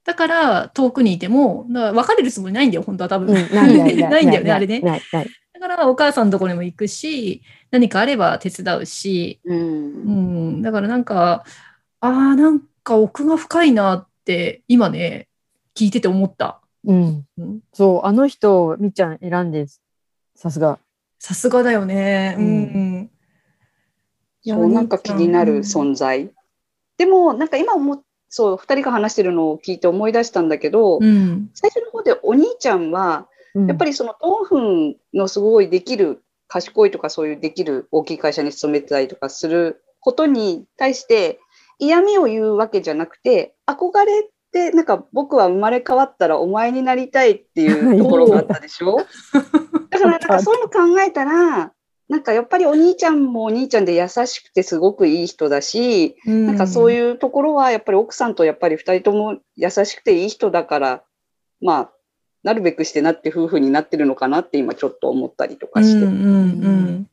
[0.03, 3.29] だから遠くにいても、だ別れるつもりないんだよ、本当は多分。
[3.29, 3.67] うん な
[4.19, 4.81] いんだよね、あれね。
[4.81, 9.53] だからお母さんのところにも行くし、何かあれば手伝うし、う。
[9.53, 11.43] うんん、だからなんか、
[11.99, 15.27] ああ、なんか奥が深いなって、今ね、
[15.75, 16.61] 聞いてて思った。
[16.85, 17.25] うん。
[17.37, 19.67] うんそう、あの人をみっちゃん選んで、
[20.35, 20.79] さすが。
[21.19, 22.35] さすがだよね。
[22.37, 22.41] う。
[22.41, 23.11] うん
[24.41, 26.31] そう、なんか気になる存在。
[26.97, 31.49] でも、なんか今も、そう、二人が話してるのを聞いて思い出したんだけど、うん。
[31.53, 33.27] 最初の方でお兄ちゃんは、
[33.67, 41.39] やっぱり、りそのドンフンのすごいできる、賢いとかそういうできる大きい会社に勤めてたりとかすることに対して
[41.77, 48.97] 嫌味を言うわけじゃなくて、憧れって、なんか僕は生まれ変わったらお前になりたいっていうところがあったでしょ？
[49.89, 51.71] だからなんかそういうの考えたら、
[52.09, 61.03] なんかやっぱりお兄ちゃんもお兄ちゃんで優しくてすごくいい人だし、なんかそうういうところはやっぱり奥さんとやっぱり二人とも優しくていい人だから、
[61.61, 61.91] まあ、
[62.41, 66.05] なるべくしてなって夫婦になってるのかなって今ちょっと思ったりとかして。
[66.05, 66.35] うんうんう
[66.69, 67.09] ん。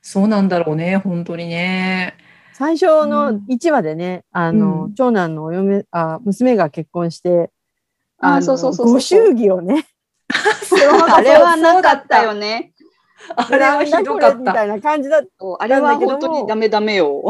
[0.00, 2.14] そうなんだろうね、本当にね。
[2.58, 7.52] 最初うのん1話でね、あの、うん長男のお嫁、あ、娘が結婚して、
[8.20, 9.86] のあそうそうそうそうご祝儀をね、
[11.14, 12.72] あれはなかったよね。
[13.36, 14.38] あれはひどかった。
[14.38, 15.22] みたいな感じだ
[15.58, 17.22] あれは本当にダメダメよ。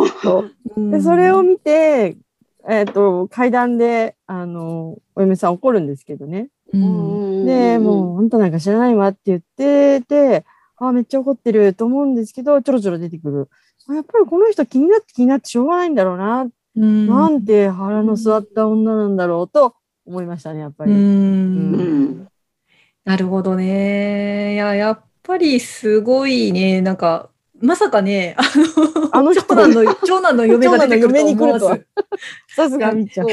[0.76, 2.16] で、それを見て、
[2.66, 6.48] えっ、と、階段で、あの、お嫁さん怒るんですけどね。
[6.72, 10.46] うんで、もう、あんたなんか知らないわって言ってて、
[10.78, 13.48] あ、めっちゃ怒ってると思うんですけど、ちょろちょろ出てくる。
[13.88, 16.46] あやっぱりこの人気になって気になってしょうがないんだろうな。
[16.76, 19.74] うんなんて腹の座った女なんだろうと
[20.06, 20.92] 思いましたね、やっぱり。
[20.92, 21.02] うんう
[21.82, 22.28] ん
[23.04, 24.52] なるほどね。
[24.52, 31.86] いや、やっぱりすごいね、なんか、まさかね、あの、あの人長男の、長男の嫁が出てくると思わず
[32.54, 33.26] さすがみっちゃん。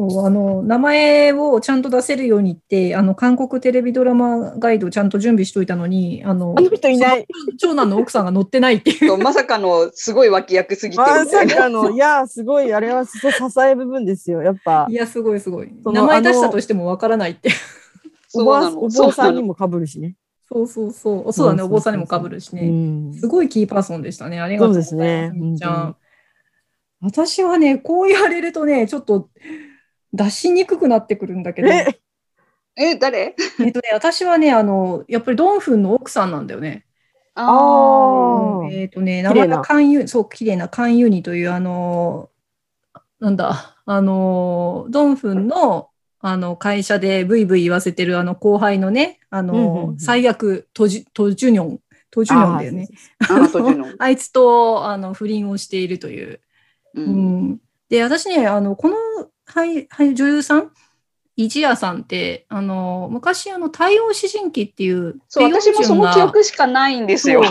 [0.00, 7.26] あの、名前をちゃんと出せるようにって、あの、韓国テレビドラマガイドちゃんと準備しといたのに、あの、あの人いない。
[7.28, 9.18] その長男の奥さんが乗ってないっていう。
[9.18, 11.24] まさかのすごい脇役すぎてま。
[11.24, 13.18] さかの、 いや、すごい、あれは支
[13.60, 14.40] え部分ですよ。
[14.40, 15.72] やっぱい、や、すごいすごい。
[15.84, 17.50] 名前出したとしてもわからないって。
[18.34, 20.14] お坊さんにも被るしね。
[20.48, 21.32] そうそうそう。
[21.32, 22.68] そうだね、お坊さんにも被るしうね。
[22.68, 23.14] ん。
[23.14, 24.40] すごいキーパーソンでしたね。
[24.40, 24.90] ありがとうございます。
[24.90, 25.94] そうですね。
[27.00, 29.28] 私はね、こう言われるとね、ちょっと
[30.12, 32.00] 出しにくくなってくるんだけど、え、
[32.76, 33.34] え、誰？
[33.60, 36.84] えっとね、私はね、あの、やっぱりドンフンの奥さんなんだよね。
[37.34, 42.30] あーえっとね、名前綺麗なが関ユ、そう、綺麗な関ユニという、あの、
[43.20, 45.90] なんだ、あの、ドンフンの、
[46.20, 52.88] あの、会社でブイブイ言わせてる、あの、後輩のね、あうんうんうの、ん最悪、トジ、トジュニョン、トジュニョンだよね。
[53.28, 53.48] あ。
[53.98, 56.40] あいつと、あの、不倫をしているという。
[56.94, 57.60] ううんん。
[57.88, 58.96] で、私ね、あの、この
[59.48, 60.72] 俳俳女優さん、
[61.38, 67.42] 一夜さんって、あの、昔、あの、太陽詩人記っていう、そう、私もそのが記憶しかないんですよ。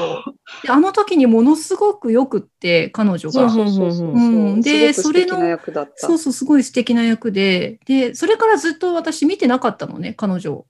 [0.68, 3.32] あの時にものすごくよくって、彼女が。
[3.32, 4.10] そうそうそうそう。
[4.10, 4.12] う
[4.58, 6.06] んでそれのな役だった。
[6.06, 10.66] そうそう、すごい素敵な役で、で、それからずっと私見てなかったのね、彼女。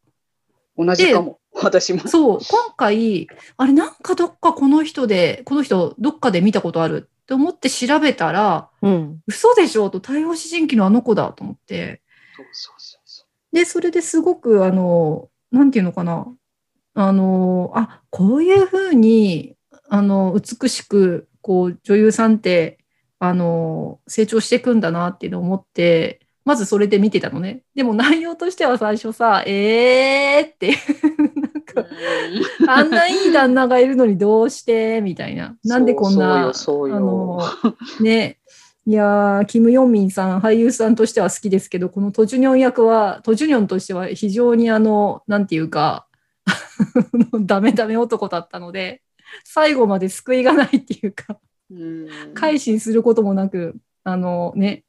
[0.78, 1.40] 同じかも。
[1.60, 2.08] 私も。
[2.08, 9.20] そう、今回、あれ、なんかどっかこの人で、この人どっかで見たことあるって思って調べたら、うん。
[9.28, 9.90] 嘘でしょ？
[9.90, 12.02] と、太陽詩人記のあの子だと思って。
[12.34, 16.26] そうそうそうそで、それですごく、あの、なんていうのかな。
[16.94, 19.58] あの、あ、こういうふうに、
[19.90, 22.78] あの、美しく、こう、女優さんって、
[23.20, 27.64] あの、成長していくんだなっていうのを思って、まずそれで見てたのね。
[27.76, 30.76] でも内容としては最初さ、えーって。
[32.68, 35.02] あんないい旦那がいるのにどうして？
[35.02, 35.56] みたいな。
[35.64, 37.00] なんでこんな、そうよ、あ。
[37.00, 37.40] の、
[38.02, 38.40] ね、
[38.86, 46.08] いやー、キム・ヨンミンさん、俳優さんとしては好きですけど、このトジュニョン役は、トジュニョンとしては非常にあの、なんていうか、
[47.42, 49.02] ダメダメ男だったので、
[49.44, 51.38] 最後まで救いがないっていうか、
[51.70, 52.08] うん。
[52.34, 54.84] 改心することもなく、あのね、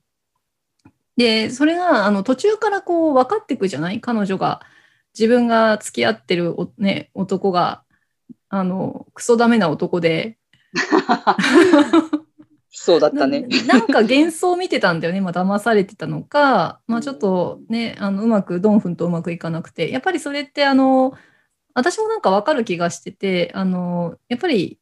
[1.17, 4.01] で、それが、あの、途中からこう、分かっていくじゃない？
[4.01, 4.61] 彼女が、
[5.19, 7.83] 自分が付き合ってるお、ね、男が、
[8.49, 10.39] あの、クソダメな男で、
[12.71, 13.47] そうだったね。
[13.67, 15.21] ななんか幻想を見てたんだよね。
[15.21, 21.13] まあ、騙されてたのか、まあ、ちょっとね、あの、うまく、ドンフンとうまくいかなくて、やっぱりそれって、あの、
[21.75, 24.79] 私もなんかわかる気がしてて、あの、やっぱり、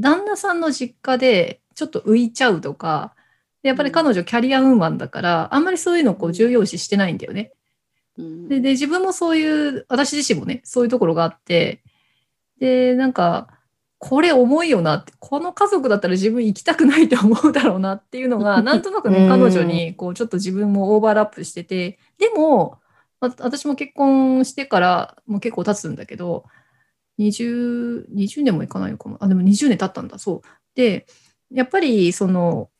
[0.00, 3.14] 旦那さんの実家で、ちょっと浮いちゃうとか、
[3.62, 7.52] でやっぱり彼女キャリアウーマンだから、あんまりそういうのをこう重要視してないんだよね。
[8.18, 11.82] うんでで自分もそういう私自身もねそういうところがあって
[12.58, 13.48] でなんか
[13.98, 22.78] これ重いよなってこの家族だったら自分行きたくないと思うだろうなっていうのが なんとなくねうん彼女にこうちょっと自分もオーバーラップしててでも
[23.20, 26.44] わ私も結婚してからもう結構経つんだけど
[27.18, 29.16] 20、20年もいかないのかも。
[29.20, 30.18] あ、でも20年経ったんだ。
[30.18, 30.48] そう。
[30.74, 31.06] で、
[31.50, 32.70] やっぱりその、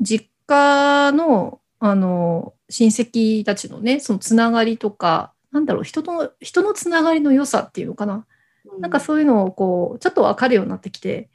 [0.00, 8.26] 実家の、あの、親戚たちのね、そのつながりとか、なんだろう、人と、人のつながりの良さっていうのかな。
[8.80, 11.28] なんかそういうのをこう、ちょっとわかるようになってきて、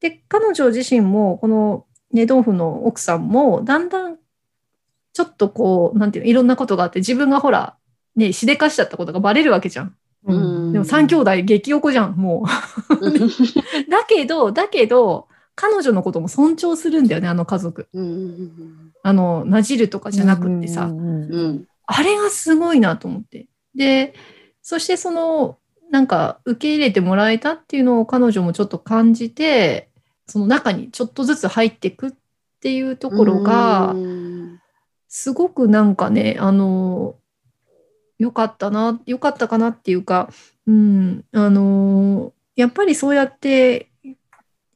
[0.00, 4.18] で、彼女自身も、このネドンフの奥さんも、だんだん、
[5.12, 7.76] ちょっとこう、なんていうの、いろんなことがあって、自分がほら、
[8.16, 9.96] ね、しでかしちゃったことがバレるわけじゃん。
[10.24, 10.34] う
[10.68, 12.44] んでも三兄弟激おこじゃん、も
[12.90, 13.00] う。
[13.88, 17.86] だけど、だけど、彼女のことも尊重するんだよね、あの家族。
[17.92, 20.90] うんあの、なじるとかじゃなくってさ。
[21.86, 23.46] あれがすごいなと思って。
[23.74, 24.14] で、
[24.62, 25.58] そしてその、
[25.90, 29.90] なんか受け入れてもらえたっていうのを彼女もちょっと感じて、
[30.26, 32.12] その中にちょっとずつ入っていくっ
[32.60, 34.60] ていうところがう、ん
[35.08, 37.16] すごくなんかね、あの、
[38.18, 40.30] 良かったな、良かったかなっていうか、
[40.66, 43.90] うん、あの、やっぱりそうやって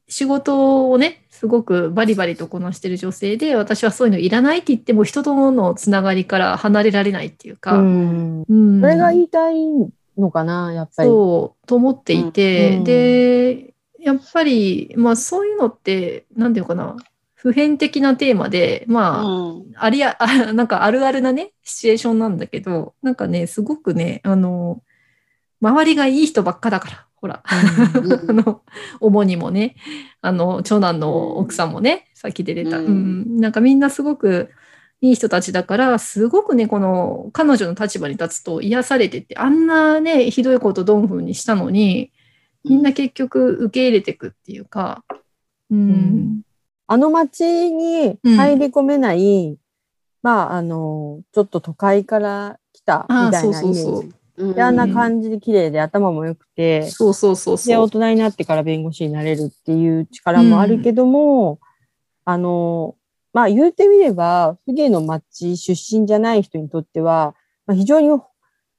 [0.07, 8.45] 仕事をね、すごくバリバリとこなしてる女性で、私はそういうのいらないって言っても人とのつながりから離れられないっていうか、うん。
[8.47, 8.81] うん。
[8.81, 9.55] それが言いたい
[10.17, 11.09] のかな、やっぱり。
[11.09, 12.83] そう、と思っていて、うん。
[12.85, 16.95] で、やっぱり、まあそういうのって、なんていうのかな、
[17.33, 19.71] 普遍的なテーマで、まあ、うん。
[19.75, 24.81] ありあ、あなんかあるあるなね、シチュエーションなんだけど、なんかね、すごくね、あの、
[25.61, 27.43] 周りがいい人ばっかだから、ほら、
[27.95, 28.13] うん。
[28.29, 28.61] あの、
[28.99, 29.75] 主にもね、
[30.21, 33.37] あの、長男の奥さんもね、さっき出てた、ううん。
[33.37, 34.49] ん、なんかみんなすごく
[35.01, 42.11] いい人たちだから、すごくね、この彼女の立場に立つと癒されてって、あんなね、ひどいことどんふうにしたのに、
[42.63, 45.03] みんな結局受け入れていくっていうか、
[45.71, 46.41] うん、ん。
[46.87, 49.57] あの町に入り込めない、
[50.21, 54.13] まあ、あの、ちょっと都会から来たみたいなイメージ。
[54.37, 57.81] であんな感じで綺麗で頭も良くて、そうそうそうで、そう。
[57.83, 61.59] 大人になってから弁護士になれるっていう力もあるけども、
[62.23, 62.95] あの、
[63.33, 68.09] まあ言うてみれば、不芸の町出身じゃない人にとっては、まあ、非常に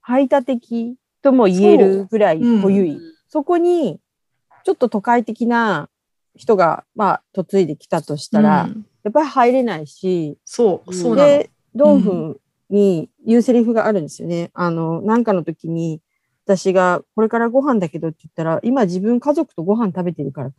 [0.00, 3.00] 排他的とも言えるぐらいそううん濃ゆい。
[3.28, 4.00] そこに、
[4.64, 5.90] ちょっと都会的な
[6.36, 11.28] 人が、まあ、嫁いできたとしたら、うんやっぱり入れないし、そう、そうなの。
[11.28, 12.36] で、ドンフン
[12.70, 14.50] に言うセリフがあるんですよね。
[14.54, 16.00] あの、なんかの時に、
[16.44, 20.54] 私が、これからご飯だけどって言ったら、今自分家族とご飯食べてるからと。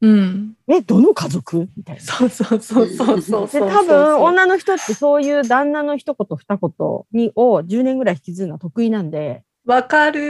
[0.00, 0.54] うん。
[0.68, 1.68] え、どの家族？
[1.76, 2.02] みたいな。
[2.02, 3.60] そうそうそうそうそうで。
[3.60, 6.72] 多分、女の人ってそういう旦那の一言二言
[7.12, 10.20] に、を10年ぐらい引きずるのは得意なんで、わかる。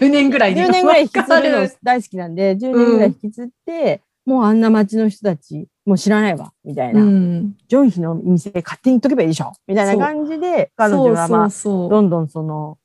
[0.00, 7.00] 10年ぐらいね10年ぐらい引きずるの大好きなんで、10年ぐらい引きずって、もうあんな町の人たち、もう知らないわ、みたいな。
[7.00, 7.56] うん。
[7.66, 12.76] ジョンヒの店勝手に行っとけばいいでしょみたいな感じで、彼女はまあ、どんどんその、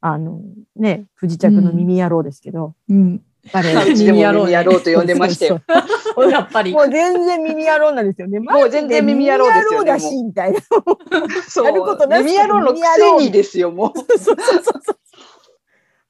[0.00, 0.40] あの、
[0.74, 2.94] ね、不時着の耳野郎ですけど、そう。
[2.94, 3.22] うん。
[3.52, 5.62] 彼うちでも耳やろうと呼んでましたよ。
[6.14, 6.82] そう やっぱりも。
[6.82, 8.40] う全然耳野郎なんですよね。
[8.40, 10.58] もう全然耳野郎ですよね耳野郎だし、みたいな。
[11.48, 13.98] そ うやることなし耳やろうのくせにですよ、もう。
[14.18, 14.98] そうそうそうそう。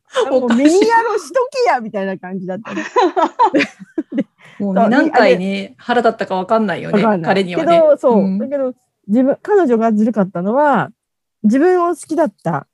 [0.30, 2.72] もう耳野郎しとけや、みたいな感じだった。
[4.62, 7.72] もう何回ね、腹立ったかわかんないよね彼にはね。
[7.72, 8.22] けど、そう。
[8.22, 8.74] んだけど、
[9.06, 10.90] 自分、彼女がずるかったのは、
[11.44, 12.66] 自分を好きだった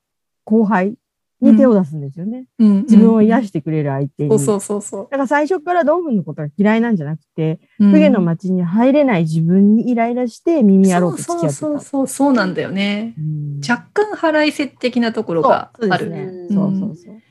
[0.45, 0.97] 後輩
[1.41, 2.47] に手を出すんですよね。
[2.59, 4.29] うん自分を癒してくれる相手に。
[4.31, 7.91] そうそうそうそだから最初からドンフンのことが嫌いなんじゃなくて、う。
[7.91, 11.53] フゲの町に入れない自分にイライラして耳やろうと付き合ってた。
[11.53, 13.15] そうそうそう、そうなんだよね。
[13.19, 15.99] うん若干腹いせ的なところがある。
[15.99, 16.23] そうね。
[16.23, 17.24] うんそうそうそう。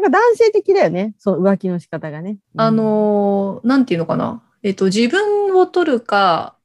[0.00, 1.14] なんか男性的だよね。
[1.18, 2.38] そう、浮気の仕方がね。
[2.56, 4.42] あのー、なんていうのかな。
[4.62, 6.56] えっと、自分を取るか、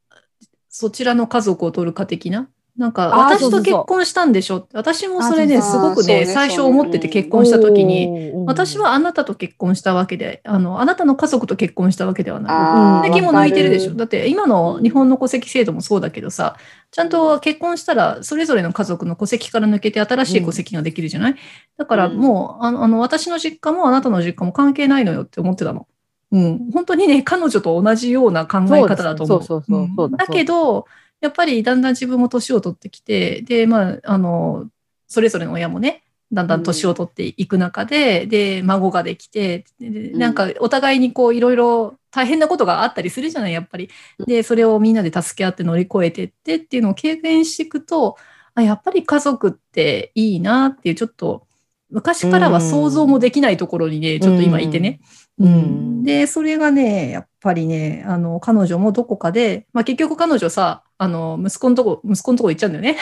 [0.69, 2.49] そちらの家族を取るか的な。
[2.77, 4.67] なんか、私と結婚したんでしょ？
[4.73, 12.53] 私もそれね、あすごくね、最初思ってて結婚した時に、に私、はあなたと結婚したわけで、あの、あなたの家族と結婚したわけではない。
[12.53, 13.93] あー戸籍も抜いてるでしょ？
[13.93, 16.57] だって今の日本の戸籍制度もそうだけどさ、
[16.91, 21.35] ちゃんと結婚したらそれぞれの家族の戸籍から抜けて新しい戸籍ができるじゃない、
[21.77, 25.87] だからもうあのあの私の実家もあなたの実家も関係ないのよって思ってたの。
[26.31, 29.43] うん、本当にね、彼女と同じような考え方だと思う。
[29.43, 29.69] そうです。
[29.71, 30.17] そうそうそうそうだん。
[30.17, 30.85] だけど、
[31.25, 34.69] やっぱりだんだん自分も年を取ってきて、で、まあ、あの、
[35.07, 43.89] それぞれの親もね、だんだん年を取っていく中で、で、孫ができて、なんかお互いにこういろいろ大変なことがあったりするじゃない、やっぱり。
[44.27, 48.17] で、それをみんなで助け合って乗り越えてってっていうのを経験していくと、
[48.53, 51.47] あやっぱり家族っていいなっていう、ちょっと、
[51.89, 54.99] 昔からは想像もできないところにね、ちょっと今いてね。
[55.39, 62.97] うんうんで、それがね、やっぱりね、あの、彼女もどこかで、まあ結局彼女さ、あの、息子のとこ、息子のとこ行っちゃうんだよね。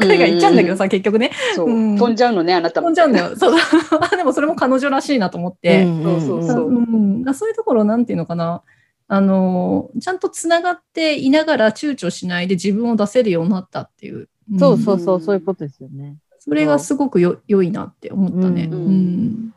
[0.00, 1.32] 海外行っちゃうんだけどさ、結局ね。
[1.56, 2.86] そう、うん飛んじゃうのね、あなたも。
[2.86, 3.36] 飛んじゃうんだよ。
[3.36, 3.54] そう。
[4.00, 5.84] あでもそれも彼女らしいなと思って。
[5.84, 8.62] そうそうそううんそういうところ、なんていうのかな。
[9.08, 14.28] あの、ちゃんとつながっていながら躊躇しないで自分を出せるようになったっていう。
[14.54, 16.16] んそうそうそう、そういうことですよね。
[16.38, 18.68] それがすごくよ良いなって思ったね。
[18.70, 19.54] ううんん。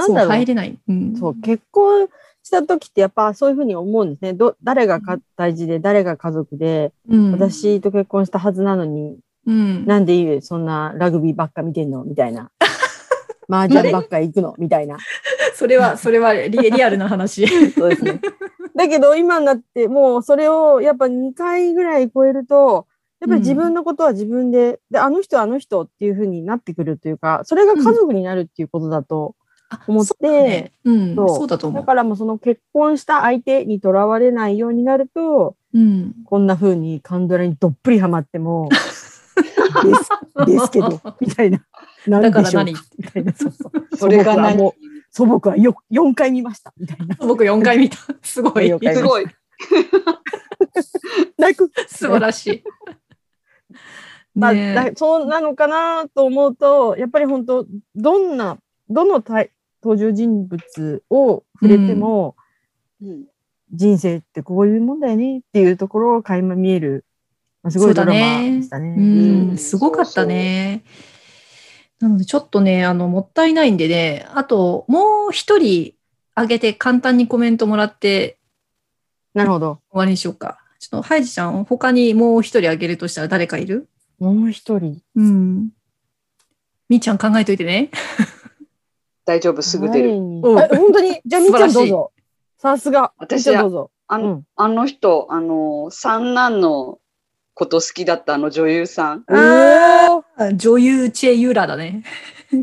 [0.00, 0.78] なんだろう入れない。
[0.88, 1.16] うん。
[1.16, 2.08] そう、結婚
[2.42, 4.32] した時ってやっぱそういうふうに思うんですね。
[4.32, 12.04] ど誰がか大事で、誰が家族で、うん、私と結婚したはずなのに、うん、なんでいいそんなラグビーばっか見てんの？
[12.04, 12.50] みたいな。
[13.48, 14.54] 麻雀ばっか行くの？
[14.58, 14.98] みたいな。
[15.54, 17.46] それは、それはリリアルな話。
[17.72, 18.20] そうですね。
[18.74, 22.86] だけど今になってもうそれをやっぱ2回ぐらい超えると、
[23.20, 29.34] やっぱり自分のことは自分で、で、あの人はあの人っていうふうになってくるというか、それが家族になるっていうことだと
[29.86, 31.82] 思って、そうだねうん、そうそうだと思う。
[31.82, 38.68] だからもうその結婚した相手にとらわれないようになると、うん、こんな風にカンドラにどっぷりハマっても、
[39.84, 40.10] です、
[40.46, 41.64] ですけど、みたいな。
[42.06, 42.74] なんだからでしょう何？
[42.98, 43.32] みたいな。
[43.32, 44.42] そうそう それが何？
[44.42, 44.74] 祖母はもう
[45.10, 47.16] 祖母はよ4回見ました、みたいな。
[47.20, 47.96] 僕4回見 た。
[48.22, 48.68] すごい。
[48.68, 49.26] すごい。
[51.38, 51.70] 泣く。
[51.88, 52.64] 素晴らしい。
[54.34, 59.50] まあ、ねだそうなのかなと思うと、やっぱり本当、どんな、どの対
[59.82, 62.36] 登場人物を触れても、
[63.02, 63.24] うん
[63.72, 67.04] 人生ってこういうもんだよねっていうところを垣間見える、
[67.62, 68.96] まあ、すごいドラマねでしたね。
[68.98, 70.82] ううんん、すごかったね。
[72.00, 75.94] なので、ちょっとね、あの、もったいないんでね、あと、もう一人
[76.34, 78.38] あげて簡単にコメントもらって
[79.34, 79.80] なるほど。
[79.92, 80.58] 終わりにしようか。
[80.80, 83.88] ちょっと、ハイジちゃん、他にもう一人あげるとしたら誰かいる？
[84.18, 85.00] もう一人。
[85.14, 85.68] うん。
[86.88, 87.90] みーちゃん考えといてね。
[89.24, 90.18] 大丈夫、すぐ出る。
[90.42, 91.20] 本当に？
[91.26, 92.12] じゃあ、みーちゃんどうぞ。
[92.58, 93.12] さすが。
[93.18, 93.90] 私ちゃんどうぞ。
[94.06, 96.98] あの,、うんあの人、あの、三男の
[97.54, 99.24] こと好きだったあの女優さん。
[100.56, 102.02] 女優チェ・ユラだね。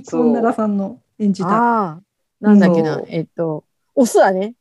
[0.03, 2.01] そうコンナラさんの演じた。
[2.41, 3.01] なんだっけな。
[3.07, 3.63] えっと、
[3.95, 4.55] オスはね。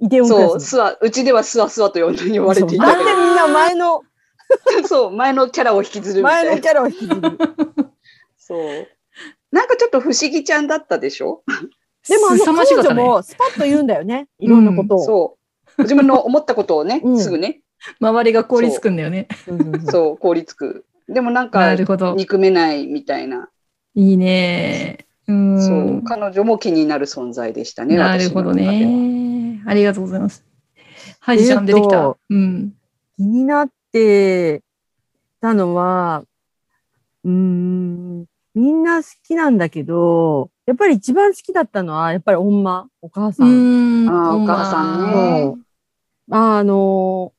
[0.00, 2.86] イテウォンそう、ススワ、うちではスワスワと呼んで呼ばれていの。
[2.86, 4.02] たなんでみんな前の、
[4.88, 6.50] そう、前のキャラを引きずるみたいな。
[6.50, 7.20] 前のキャラを引きずる。
[8.38, 8.88] そう。
[9.52, 11.42] なんかちょっと不思議ちゃんだったでしょ？
[12.08, 14.28] でもあの彼女もスパッと言うんだよね。
[14.38, 15.04] いろんなことを。
[15.04, 15.36] そ
[15.78, 15.82] う。
[15.82, 17.60] 自分の思ったことをね、うんすぐね、
[18.00, 19.28] 周りが凍りつくんだよね。
[19.90, 20.84] そう 凍りつく。
[21.08, 22.14] でもなんなか、るほど。
[22.14, 23.50] 憎めないみたいな。
[23.94, 25.06] いいね。
[25.26, 25.62] うん。
[25.62, 27.96] そう、彼女も気になる存在でしたね。
[27.96, 28.54] なるほど。
[28.54, 29.60] ね。
[29.66, 30.44] ありがとうございます。
[31.20, 32.16] ハイジちゃん出てきた。
[32.30, 32.72] うん。
[33.16, 34.62] 気になって
[35.40, 36.24] たのは、
[37.24, 43.44] うーん、みんな好きなんだけど、やっぱり一番好きだったのは、やっぱり女、お母さ。
[43.44, 44.08] うんん。
[44.08, 45.64] あーお母さんねそう
[46.32, 47.32] あの、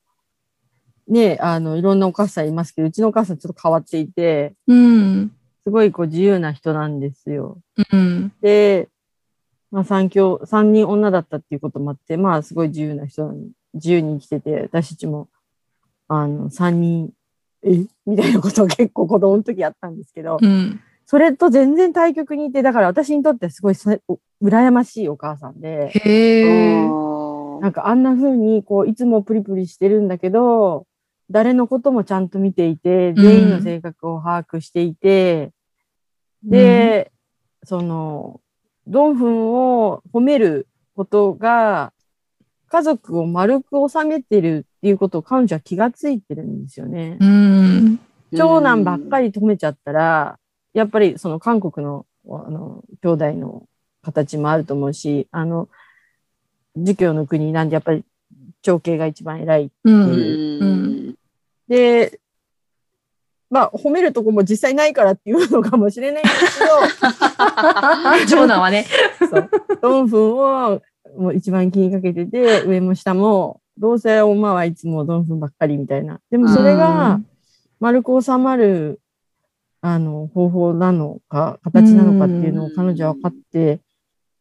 [1.08, 5.32] ね、あの、いろんなお母さんいますけど、うちのお母さんちょっと変わっていて、うん。
[5.64, 7.60] すごいこう自由な人なんですよ。
[7.92, 8.32] うん。
[8.42, 8.90] で、
[9.72, 13.34] まあ三兄、三人女だったっていうこともあって、まあすごい自由な人
[13.74, 15.30] 自由に生きてて、私たちも、
[16.08, 17.12] あの、三人、
[17.64, 17.86] え？
[18.06, 20.82] みたいなことを結構子供の時やったんですけど、うん。
[21.12, 25.92] それと全然対極にいて、だから私にとってすごいそれお羨ましいお母さんで。
[27.62, 30.88] なんかあんな風にこういつもプリプリしてるんだけど、
[31.30, 35.52] 誰のこともちゃんと見ていて、全員の性格を把握していて、
[36.46, 37.12] で、
[37.66, 38.40] その、
[38.88, 41.92] ドンフンを褒めることが、
[42.70, 47.18] 家族を丸く収めてるっていうことを彼女は気がついてるんですよね。
[47.20, 48.00] うん。
[48.34, 50.38] 長男ばっかり止めちゃったら、
[50.74, 53.64] やっぱりその韓国の、あの、兄弟の
[54.02, 55.70] 形もあると思うし、あの、
[56.76, 58.04] 儒教の国なんでやっぱり
[58.62, 59.72] 長兄が一番偉い。
[59.84, 59.92] う。
[59.92, 61.16] うんうんん。
[61.68, 62.20] で、
[63.50, 66.66] まあ、褒めるとこも実際ないからっていうのかもしれないんですけ
[68.30, 68.86] 長男はね。
[69.20, 69.50] ど、そう
[69.82, 70.82] ドンフンを
[71.18, 76.22] もう一番気にかけてて、上も下も、どうせ女はいつもドンフンばっかりみたいな。
[76.30, 77.20] でもそれが、
[77.82, 79.01] 丸く収まる、
[79.82, 83.80] あの、方法なのか、形なのかっていうのを彼女は分かって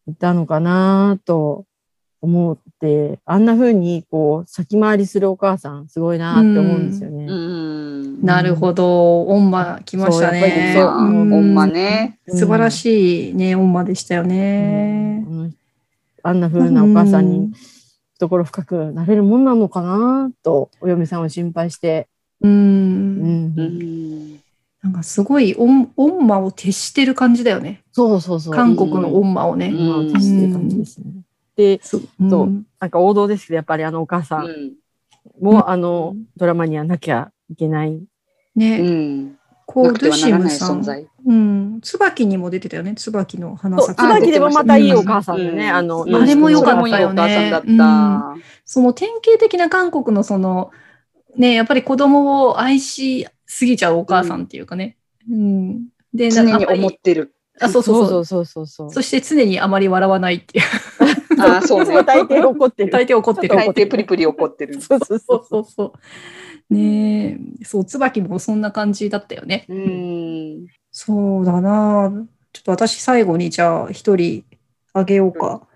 [0.06, 1.64] いたのかなと
[2.20, 7.24] 思って、あんな風にこう、先回りするお母さん、すごいなって思うんですよね。
[7.26, 8.22] うん。
[8.22, 9.22] なるほど。
[9.26, 10.40] オンマ来ましたね。
[10.40, 10.48] そう。
[10.48, 11.30] やっぱりそううん。
[11.30, 11.54] ほん。
[11.54, 12.18] まね。
[12.28, 15.24] 素晴らしいね、オンマでしたよね。
[15.26, 15.56] うん。
[16.22, 16.40] あん。
[16.40, 17.30] な風なお母さん。
[17.30, 17.52] に
[18.14, 19.44] 懐深くなれるもん。
[19.46, 21.22] なのかなと、お嫁さん。
[21.22, 22.08] を心配して。
[22.42, 24.39] うん。
[24.82, 27.82] なんかすごい恩恩魔を徹してる感じだよね。
[27.92, 28.54] そうそうそう。
[28.54, 29.68] 韓国の恩魔をね。
[29.68, 31.04] うん今を徹してる感じですね。
[31.56, 34.72] で、そうそうんなんか王道ですけど、やっぱりあのお母さんうん
[35.40, 38.02] も、あのドラマにはなきゃいけない。
[38.54, 39.38] ね、うん。
[39.66, 40.84] こう、ドゥシムさん。
[41.26, 41.80] うん。
[41.82, 42.94] 椿にも出てたよね。
[42.94, 44.02] 椿の花そう、咲。
[44.02, 48.42] あ椿でもまたいいお母さんでうんね、あの、うんあれも良かったよねそれもいいお母さんだった。
[48.64, 50.70] その典型的な韓国のその、
[51.36, 54.96] ね、やっぱり子供を愛しすぎちゃうお母さんっていうかね。
[55.28, 55.88] うん。
[56.14, 57.34] で、常になんかあんまり思ってる。
[57.60, 58.24] あ、そうそうそう。
[58.24, 58.92] そうそうそう。
[58.92, 60.64] そして常にあまり笑わないっていう。
[61.42, 62.04] ああ、そうね。
[62.04, 62.92] 大抵怒ってる。
[62.92, 63.56] 大抵怒ってる。
[63.56, 64.80] 大抵プリプリ怒ってる。
[64.80, 65.44] そうそうそそうう。
[65.48, 65.92] そうそ
[66.70, 66.74] う。
[66.74, 69.66] ねえ、そう、椿もそんな感じだったよね。
[69.68, 70.66] うん。
[70.92, 72.12] そうだな。
[72.52, 74.44] ちょっと私最後にじゃあ一人
[74.92, 75.66] あげようか。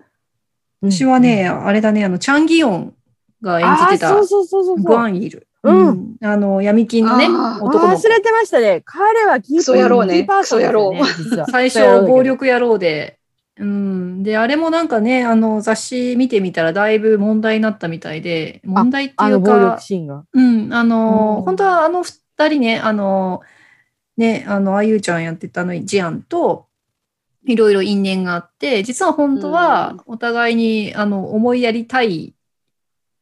[0.81, 2.95] 私はね、あれだね、あの、チャンギヨン
[3.43, 4.77] が演じてたあーそうそうそうそう。
[4.77, 5.49] グアンイル。
[5.65, 8.09] うんんあの、闇金のね、男の子忘。
[8.09, 8.83] れてましたね。
[8.85, 13.19] 彼はキークソ野郎ねキーパーソンですよねク実は 最初、暴力野郎で。
[13.59, 14.23] うん。
[14.23, 20.25] で、あれもなんかね、あの、雑誌見てみたらだいぶ問題になったみたいで、問題っていうか、シーンが。
[20.33, 23.41] うん、あの、うん本当はあの二人ね、あの、
[24.17, 26.67] ね、あの、あゆうちゃんやってたあの、ジアンと、
[27.47, 32.34] いろいろ因縁があって、実は本当はお互いに、あの、思いやりたい、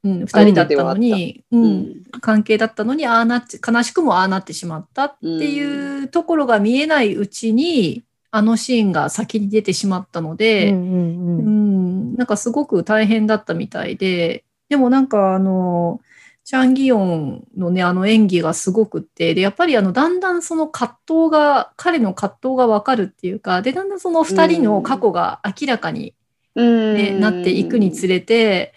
[0.05, 2.05] うん、二人だったのに、う、うんん。
[2.21, 16.01] 関係だったのに、ああなって、悲しくもああなってしまったっていうところが見えないうちに、あのシーンが先に出てしまったので、なんかすごく大変だったみたいで、でもなんかあの、
[16.45, 26.15] チャンギヨンのね、あの演技がすごくって、で、やっぱりあの、だんだんその葛藤が、彼の葛藤がわかるっていうか、で、だんだんその二人の過去が明らかに、
[26.55, 26.95] うん。
[26.95, 28.75] ねなっていくにつれて、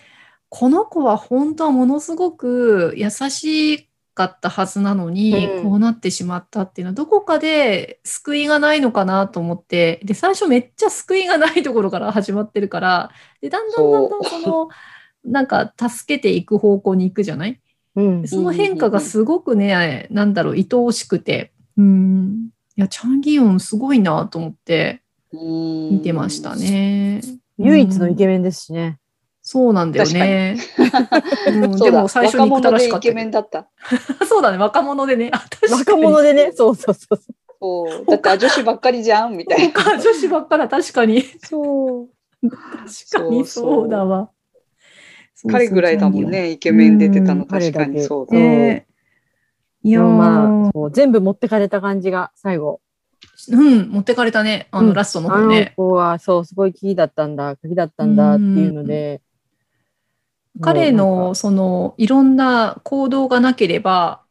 [0.58, 14.70] この子は本当はものすごく優しかったはずなのに、うんこうなってしまったっていうのは、どこかで救いがないのかなと思って、で、最初めっちゃ救いがないところから始まってるから、で、だんだんだんだんその、
[15.26, 17.60] なんか助けていく方向に行くじゃない？
[17.96, 22.48] うんその変化がすごくね、なんだろう、愛おしくて、うん。
[22.78, 25.02] いや、チャンギヨンすごいなと思って
[25.34, 26.56] 見見てました。
[26.56, 27.22] ね。
[27.58, 29.00] 唯一のイケメンですしね。
[29.48, 30.58] そうなんだよね。
[31.48, 33.16] うんでも最初に憎たらしかったけど。
[33.16, 33.68] メンだった。
[34.28, 35.30] そうだね、若者でね。
[35.32, 37.24] あ確かに若者でね、そうそうそうそ
[37.60, 38.06] そう。
[38.08, 39.72] だってあ女子ばっかりじゃんみたいな。
[39.72, 41.22] 他女子ばっかだ、確かに。
[41.44, 42.08] そ
[42.42, 42.50] う。
[42.50, 44.32] 確かにそうだわ。
[45.48, 46.32] 彼ぐらいだもん。
[46.32, 48.36] ね、イケメン出てたのうん確かにそうだ。
[48.36, 48.88] ね
[49.84, 52.82] いやまあ、そう全部持ってかれた感じが最後。
[53.52, 55.74] うん、持ってかれたね、あの、うんラストのあの方ね。
[55.78, 59.22] 子は、そう、すごいキーだったんだ、鍵だったんだっていうので。
[60.62, 64.22] 彼の、その、いろんな行動がなければ、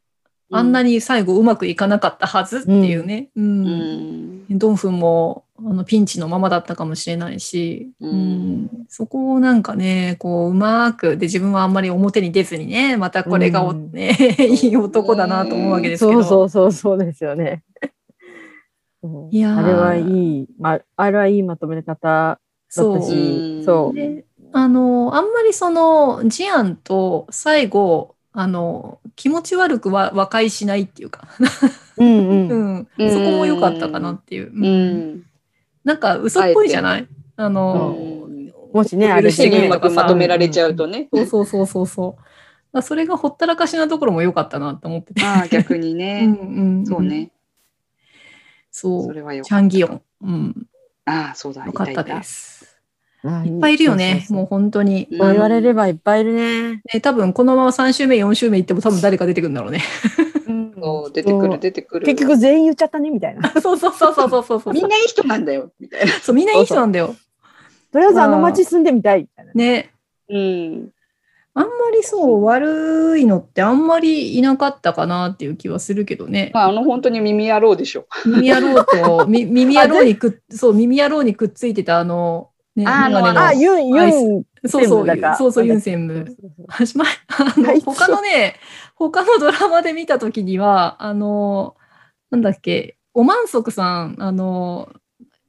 [0.50, 3.30] あんなに最後うまくいかなかったはずっていうね。
[3.34, 3.40] う。
[3.40, 4.58] うんん。
[4.58, 16.22] ドンフンも、あの、ピンチのままだったかもしれないし、うんうんそこをなんかね、こう、うまく、で、自分はあんまり表に出ずにね、またこれがお、うんね、 いい男だなと思うわけですけど。
[16.22, 17.64] そうそうそうそうですよね。
[19.02, 20.02] そういやーあれはい
[20.42, 23.94] い、まあ、あれはいいまとめ方だそうったし、そう。
[23.94, 24.24] で、
[24.56, 31.26] あの、あんまりその、ジアンと最後、あの、気持ち悪くは和解しないっていうか、
[31.96, 32.78] うんううん。
[32.78, 34.52] ん、そこも良かったかなっていう。
[34.52, 35.22] ううんん。
[35.82, 37.08] なんか嘘っぽいじゃない？
[37.36, 37.96] あの、
[38.72, 41.08] もしね、あれ許してうまくまとめられちゃうとね。
[41.12, 42.16] そうそうそうそうそ
[42.72, 42.82] う。
[42.82, 45.24] それがほったらかしなところも良かったなと思ってて。
[45.24, 46.24] ああ、逆に うんね。
[46.24, 47.02] うん、そう。
[47.02, 47.32] ね。
[48.70, 49.02] そ。
[49.02, 50.02] そうれはよチャンギヨン。
[50.22, 50.66] うん。
[51.06, 51.64] ああ、そうだ。
[51.66, 52.53] 良かったいたいです。
[53.26, 54.26] あいっぱいいるよね。
[54.28, 55.08] もう本当に。
[55.10, 56.82] 言われればいっぱいいるね。
[56.92, 59.82] ね、多分このまま3週目、4週目行っても多分誰か出てくるんだろうね。
[60.84, 62.06] そう、出てくる、出てくる。
[62.06, 63.48] 結局全員言っちゃったね、みたいな。
[63.60, 64.74] そうそうそうそうそうそう。
[64.74, 66.12] みんないい人なんだよ、みたいな。
[66.12, 67.16] そう、みんないい人なんだよ。
[67.90, 69.52] とりあえずあの町住んでみたい、みたいな。
[69.54, 69.90] ね。
[70.28, 70.90] うん。
[71.56, 76.50] あんまりそう、悪いのってあんまりいなかったかなっていう気はするけどね。
[76.52, 78.06] まあ、あの、本当に耳野郎でしょ。
[78.26, 85.06] 耳野郎と、み 耳野郎にくっ、そう、耳野郎にくっついてたあの、ね、あのあ、ユン、ユン、そうそう、
[85.36, 86.28] そうそう、ユン専専
[86.86, 87.16] 務。
[87.28, 88.56] あの他のね、
[88.96, 91.76] 他のドラマで見たときには、あの、
[92.30, 94.92] なんだっけ、オマンソクさん、あの、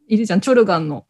[0.07, 1.07] いるじゃん、チョルガンの。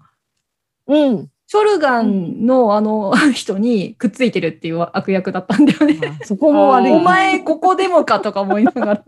[0.87, 1.29] うん。
[1.47, 6.17] チョルガンのあの 人にくっついてるっていう悪役だったんだよね。
[6.21, 6.91] あそこも悪い。
[6.91, 9.03] お前ここでもかとか思いながら。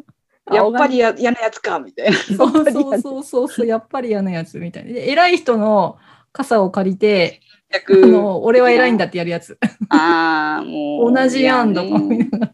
[0.54, 2.18] やっぱりや嫌なやつか、みたいな。
[2.18, 4.94] そうそうそうそうやっぱり嫌なやつみたいな。
[4.94, 5.98] で偉い人の
[6.38, 7.42] 傘を借りて、
[7.74, 9.58] あ逆の、俺は偉いんだってやるやつ。
[9.90, 11.14] ああ、もう。
[11.14, 12.54] 同じやんとか思いながら。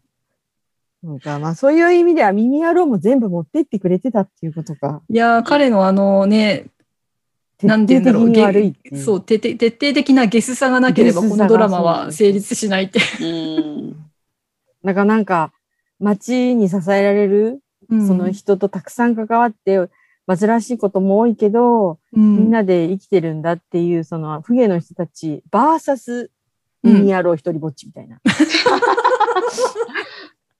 [1.03, 5.01] なんかまあそういう意味では耳野郎も全部持ってってくれてたっていうことか。
[5.09, 6.67] いやー、彼のあのね、
[7.61, 13.01] なんて言うんだろう、そう、徹底徹底的なゲスさがなければ、このドラマは成立しないって。
[13.21, 13.91] うん。
[14.83, 15.51] だからなんか、
[15.99, 19.77] 街に支えられる、その人とたくさん関わって、
[20.27, 26.29] 煩わしいことも多いけど、うん、みんなで生きてるんだっていう、その、不義の人たち、バーサス、うん
[26.85, 28.19] 耳野郎一人ぼっちみたいな。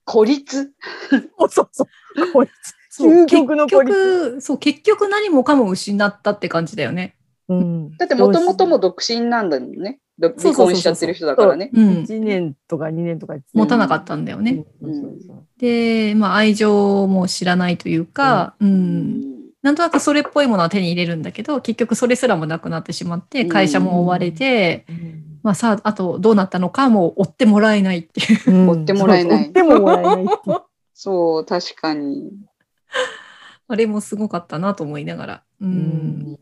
[0.06, 0.72] 孤立？
[1.10, 2.32] そうそうそう。
[2.32, 2.50] こいつ
[2.96, 7.16] そう究極の孤立結局、そう、結局何もかも失ったって感じだよね。
[7.48, 7.96] うん。
[7.96, 10.00] だってもともとも独身なんだもんね。
[10.18, 11.70] どそうそうそうそう離婚しちゃってる人だからね。
[11.72, 11.88] うん。
[12.04, 14.64] 1年とか2年とか持たなかったんだよね。
[14.80, 15.18] うん
[15.58, 19.33] で、まあ、愛情も知らないというか、うん、うん
[19.64, 28.50] なんとなくそれっぽいものは手に入れるんだけど、結局それすらもなくなってしまって、会社も追われて、うんまあさあ、あとどうなったのかも追ってもらえないっていう。
[28.50, 30.26] うん追ってもらえないそう追ってももらえない。
[30.92, 32.30] そう、確かに。
[33.66, 35.42] あれもすごかったなと思いながら。
[35.62, 35.64] う。
[35.64, 36.38] うんんだ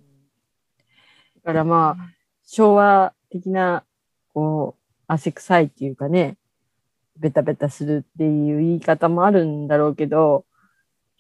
[1.44, 2.10] からまあ、
[2.44, 3.84] 昭和的な、
[4.34, 6.38] こう、汗臭いっていうかね、
[7.18, 10.44] ベタベタするっていう言い方もあるんだろうけど、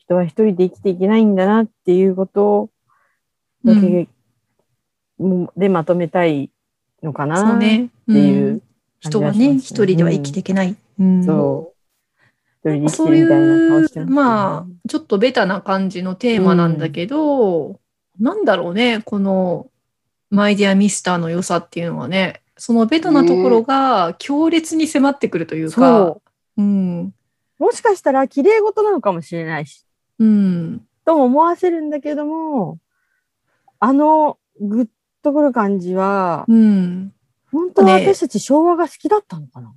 [0.04, 2.70] 人は一人で生きていけないんだなっていうこと
[3.64, 4.08] だけ、
[5.18, 6.50] もでまとめたい
[7.02, 7.56] のかな。
[7.56, 8.62] っていうう。
[9.00, 10.76] 人はね、一人では生きていけない。
[10.98, 11.72] うんそ
[12.64, 12.88] う。
[12.90, 17.80] そういう、まあ、ちょっとベタな感じのテーマなんだけど、
[18.20, 19.68] なんだろうね、この、
[20.30, 26.16] マイディアミスターの良さっていうのはね、そのベタなところが強烈に迫ってくるというか。
[26.56, 27.12] うん、
[27.58, 29.84] もしかしたら綺麗事なのかもしれないし、
[30.22, 32.78] うん、とも思わせるんだけども、
[33.80, 34.88] あのグッ
[35.22, 37.12] とくる感じは、うん、
[37.50, 38.14] 本当はね。
[38.14, 39.74] 私たち昭和が好きだったのかな、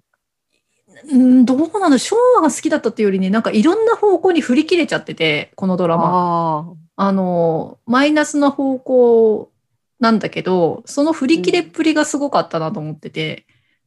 [1.12, 6.76] うん、どうなの昭和が好きだったっていうよりね、なんかいろんな方向に振り切れちゃってて、このドラマ。
[6.98, 9.52] ああの、マイナスな方向
[10.00, 13.46] なんだけど、その振り切れっぷりがすごかったなと思ってて、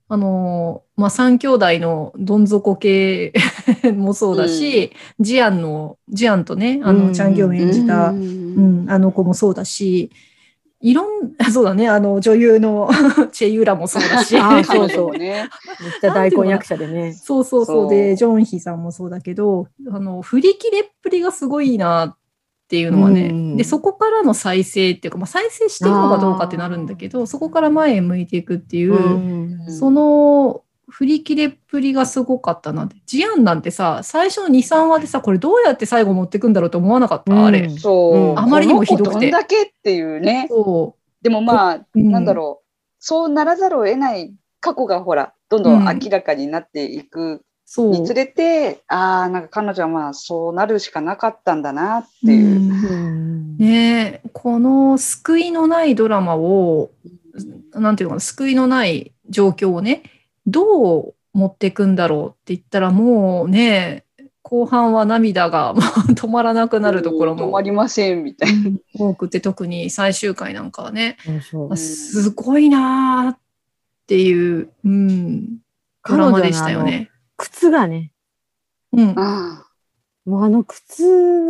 [0.09, 3.33] あの、まあ、三兄弟のどん底系
[3.95, 7.13] もそうだし、ジアンの、ジアンとね、あの、うん。
[7.13, 10.11] チャンギョン演じた、ううんん、あの子もそうだし、
[10.81, 12.89] いろん、 そうだね、あの、女優の
[13.33, 15.49] チェユラもそうだし、あーそうそうね。
[15.51, 17.13] あ、めっちゃ大根役者でね。
[17.13, 17.77] そうそうそう。
[17.83, 17.91] そう。
[17.91, 22.18] で、ジョンヒさんもそうだけど、あの、振り切れっぷりがすごいなっ
[22.69, 28.99] ていうのはね、うんで、そこからの再生っていうか、まあ、再生してるのかどうかってなるんだけど、そこから前へ向いていくっていう、う
[29.66, 32.97] んその振り切れっぷりがすごかったなって。
[33.05, 37.69] ジアンなんてさ、最初の2、3話でさ、これどうやって最後持ってくんだろうと思わなかった、うんあれ。
[37.69, 40.47] そう、うんあまりにもひどくてこの子どんだけっていうね。
[40.49, 42.66] そでもまあ、うんなんだろう。
[43.01, 47.43] そうならざるを得ない過去がほら、どんどん明らかになっていく。
[47.77, 52.57] につれて、ああ、なんか彼女はまあそうなるしかなかったんだなっていう。
[52.57, 56.93] うんうんねえこの救いのないドラマを、
[57.73, 60.03] なんていうのかな、救いのない状況をね、
[60.47, 64.05] どう持っていくんだろうって言ったら、もうね、
[64.43, 65.75] 後半は涙が
[66.14, 68.71] 止まらなくなるところも止まりませんみたいな。
[68.97, 71.16] 多くて、特に最終回なんかはね、
[71.75, 73.39] すごいなーっ
[74.07, 75.59] ていう、うん、
[76.09, 77.11] ドラマでしたよね。
[77.39, 78.12] 靴がね、
[78.93, 79.66] うん、あ
[80.26, 81.05] もうあの靴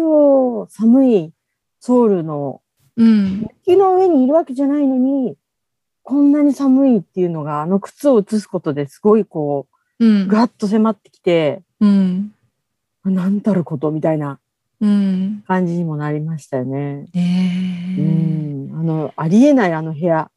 [0.05, 1.33] を寒い
[1.81, 2.63] ソウルの
[2.97, 5.37] うん、雪の上にいるわけじゃないのに、
[6.03, 9.69] こんなに寒いっていうのが、あの靴を映すことですごいこ
[10.01, 12.33] うんう、、ガッと迫ってきて、うん、
[13.05, 14.41] なんたることみたいな
[14.81, 15.45] うん。
[15.47, 17.07] 感じにもなりましたよね。
[17.13, 18.01] うねえ。
[18.01, 18.71] ん。
[18.79, 20.31] あの、ありえないあの部屋。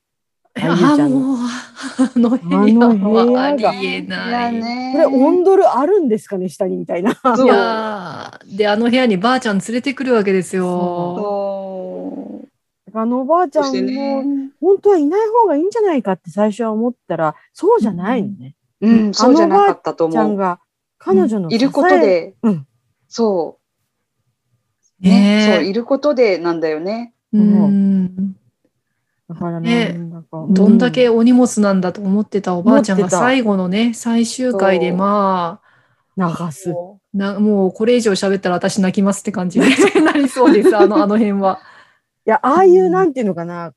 [0.54, 2.38] あゃんのもう、あの部
[3.16, 4.62] 屋はあがりえいない。
[4.92, 7.12] これ温度あるんですかね、下にみたいな。
[7.12, 7.14] い
[7.48, 10.66] やーで、あの部屋にばあちゃん連れてくるわけですよ。
[12.94, 18.56] あのおばあちゃんも、ね、本当はいない方がいいんじゃないかって最初は思ったら、そうじゃないのね。
[18.82, 20.16] うん、そうじゃなかったと思う。
[20.16, 20.60] ちゃんが、
[20.98, 22.68] 彼女のいることで、うん
[23.14, 23.60] そ
[25.02, 27.14] う、ね、ねそう、いることでなんだよね。
[27.34, 28.36] うん。
[29.34, 35.62] だからね、ねなんか、どんだけお荷物なんだと思ってたおばあちゃんが最後のね、最終回でま
[36.18, 36.76] 流あ、す。
[37.14, 39.66] なもうこれ以上喋ったら私泣きますって感じに
[40.04, 41.62] なりそうです、あの、あの辺は。
[42.28, 43.74] いや、ああいう、なんていうのかな、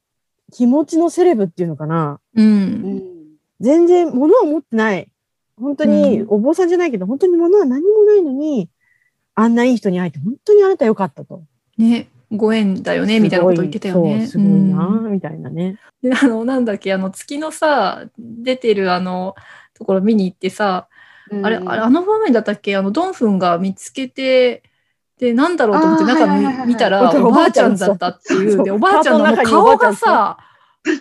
[0.53, 2.43] 気持ちのセレブっていうのかな、う。
[2.43, 3.03] うんん。
[3.61, 5.09] 全然物は持ってない。
[5.57, 8.69] 本当に、うんお坊さんじゃないけど、本当に物は何もないのに、
[9.37, 11.45] あんないい人に会えて、本当にあなた良かったと。
[11.79, 14.26] ね、ご縁だよね、みたいなこと言ってたよね。
[14.26, 15.78] すごいそう、すごいな、うんみたいなね。
[16.03, 19.35] で、あの、なんだっけ、あの、月のさ、出てるあの、
[19.74, 20.89] ところ見に行ってさ、
[21.43, 24.62] あれ、あれ、あの場面だったっけあの、ドンフンが見つけて、
[25.18, 28.62] で、なんだろうと思って中見見たら、おばあちゃんだったっていう。
[28.62, 30.39] で、おばあちゃんの顔がさ、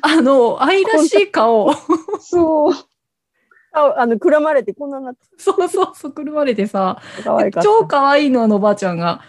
[0.01, 1.73] あの、愛らしい顔。
[2.19, 2.73] そう。
[3.73, 7.67] ああの、くらまれてこんなになってそうそうそう、くるまれてさ、可愛かった。
[7.67, 9.21] 超可愛いの、あのおばあちゃんが。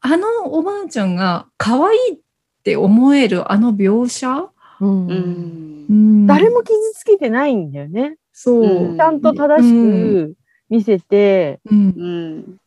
[0.00, 2.18] あのおばあちゃんが可愛いっ
[2.62, 8.16] て思えるあの描写、うんうんうん誰も傷つけてないんだよね。
[8.32, 10.34] そう、うんちゃんと正しく
[10.68, 12.58] 見せて、うん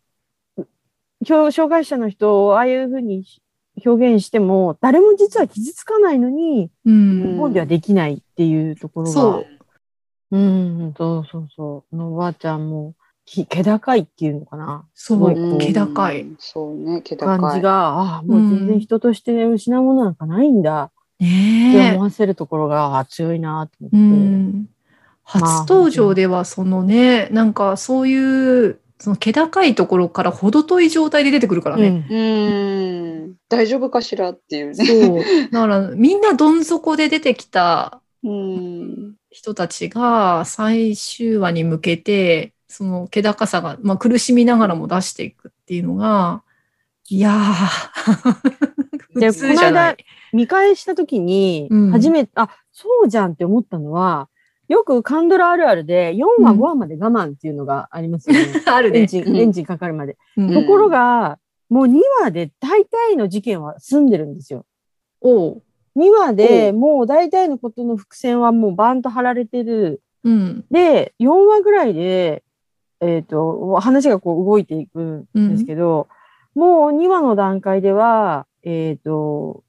[0.58, 0.64] うん。
[1.26, 3.24] 障障害者の人をああいうふうに
[3.86, 9.14] 表現しても、誰も実は傷つかないのに、うん日本ではできないっていうところが。
[9.14, 9.46] そ
[10.32, 10.38] う。
[10.38, 11.96] うん、そうそうそう。
[11.96, 12.96] あのおばあちゃんも、き
[13.34, 14.86] 気高いっていうのかな？
[14.94, 16.28] そう、うん気高い。。
[16.38, 17.40] そうね、気高い。
[17.40, 23.98] 感じが、ああ、もう全然人として失うものなんかないんだってね思わせるところがあ強いなと思って。
[23.98, 24.70] ん。
[25.24, 32.06] 初登場ではそのね、なんかそういう、その気高いところから程遠い状態で出てくるからね。
[32.10, 32.16] う
[33.30, 33.36] ん。
[33.48, 34.86] 大丈夫かしらっていうね。
[34.86, 35.24] そう。
[35.52, 39.14] だからみんなどん底で出てきたうん。
[39.30, 46.42] 人たちが最終話に向けて、その気高さが、まあ、苦しみながらも出していくっていうのが、
[47.10, 49.98] いやー、 で普通じゃない。
[50.32, 54.30] 見返したときにうん、初めて、あ、そうじゃんって思ったのは、
[54.70, 58.46] よくカンドラあるあるで、4話、うん5話まで我慢っていうのがありますよね。
[58.66, 59.02] あるね。
[59.02, 60.18] エンジン、うんエンジンかかるまで。
[60.38, 64.66] うんところが、もう2話で大体の事件は済んでるんですよ。
[65.20, 65.64] おう。
[65.98, 70.02] 2話でおもう大体のことの伏線はもうバーンと張られてる。
[70.24, 70.66] うん。
[70.72, 72.44] で、4話ぐらいで、
[73.02, 76.08] えっ、と、話がこう動いていくんですけど、
[76.56, 79.64] もう2話の段階では、えっ、と、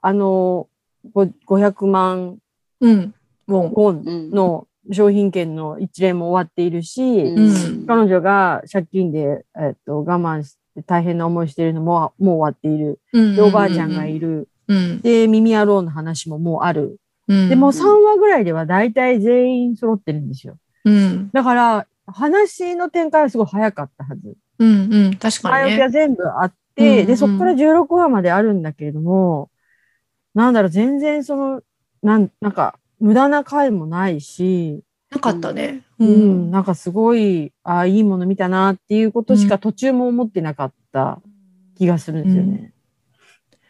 [0.00, 0.68] あの、
[1.14, 2.38] ご500万
[2.80, 4.30] ウォンうん。
[4.30, 13.00] の商品券の一連も終わっているし、うん彼女が借金で、えっと我慢して大変な思いしているのももう終わっている。
[13.12, 14.48] う、うんで、おばあちゃんがいる。
[14.68, 15.00] うん。
[15.02, 16.98] で、耳野郎の話ももうある。
[17.28, 17.48] うん。
[17.48, 20.56] で、もう3話ぐらいでは大体全員揃ってるんですよ。
[20.84, 21.30] うん。
[21.32, 24.34] だから、話の展開はすごい早かったはず。
[24.58, 24.92] うん。
[24.92, 25.16] うん。
[25.16, 25.60] 確かにね。
[25.60, 29.50] 前置きは全部あっうんて、うんで、そこから16話まであるんだけれども、
[30.34, 31.62] なんだろう、全然その、
[32.02, 35.82] なん、なんか、無駄な回もないし、なかったね。
[35.98, 36.50] う、うんん。
[36.50, 41.20] なんかすごい、ああ、いいもの見たなっていうことしか途中も思ってなかった
[41.76, 42.72] 気がするんですよね。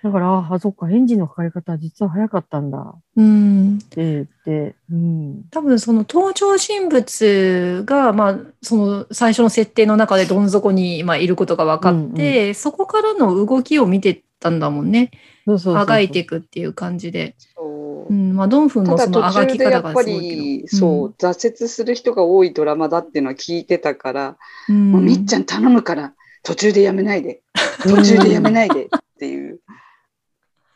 [0.03, 3.79] だから、ああ、そっか、エンジンのかかり方は実は早かったんだうん。
[3.79, 5.45] って言って、うん。
[5.51, 15.13] 多分その登場人物が、まあ、その最初の設定の中でどん底に、まあ、いることが分かって、そこからの動きを見てたんだもんね。
[15.47, 17.37] そうそうあがいていくっていう感じで。
[17.39, 20.77] そううん、まあ、ドンフンのそのあがき方でやっぱがすごいり、けど。
[20.77, 24.37] そう、挫折する人が多いドラマだっていうのは聞いてたから、
[24.69, 24.91] うん。
[24.93, 27.43] もうみっちゃん頼むから、途中でやめないで、
[27.85, 28.89] 途中でやめないでっ
[29.19, 29.61] ていう、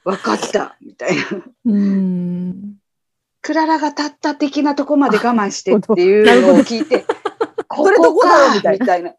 [0.07, 1.23] 分かった、みたいな。
[1.65, 2.77] うん。
[3.43, 7.05] クララが立った的なとこまで我慢してっていうのを聞いて、
[7.67, 9.15] こ それどこかみたいな。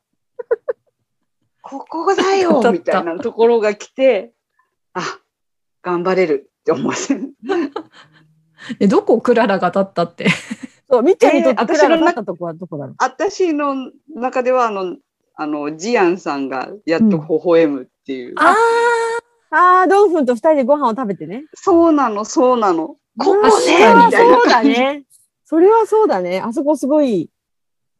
[1.61, 4.31] ここだよみたいなところが来て、
[4.93, 5.19] あ、
[5.83, 7.33] 頑張れるって思わせる。
[8.79, 10.27] え、どこクララが立ったって？
[10.89, 12.95] そう、みっちゃんにとってえークララだったとこはどこだろう？
[12.99, 14.95] 私の中では、あの、
[15.35, 18.33] あの、ジアンさんがやっと微笑むっていう。
[18.37, 18.55] ああ
[19.49, 21.45] あ、ドンフンと二人でご飯を食べてね。
[21.53, 22.97] そうなの、そうなの。
[23.17, 24.63] ここ確ねそうだ。
[24.63, 25.03] ね。
[25.45, 26.39] それはそうだね。
[26.41, 27.29] あそこすごい。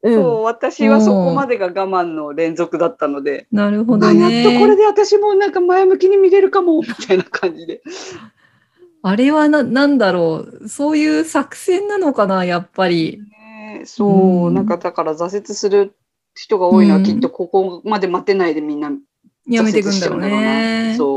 [0.03, 0.13] うん。
[0.13, 4.43] そう、私はそこまでが我慢の連続だったので、あ、なるほあどね。
[4.43, 7.81] やっとこれで私もなんか前向きに見れるかも、 みたいな感じで。
[9.01, 10.67] あれはな、なんだろう。
[10.67, 13.21] そういう作戦なのかな、やっぱり。
[13.31, 15.95] ねそう、うんなんかだから挫折する
[16.35, 18.91] 人が多いのはきっとここまで待てないでみんな
[19.47, 20.95] やめていくんだろうね。
[20.97, 21.16] そ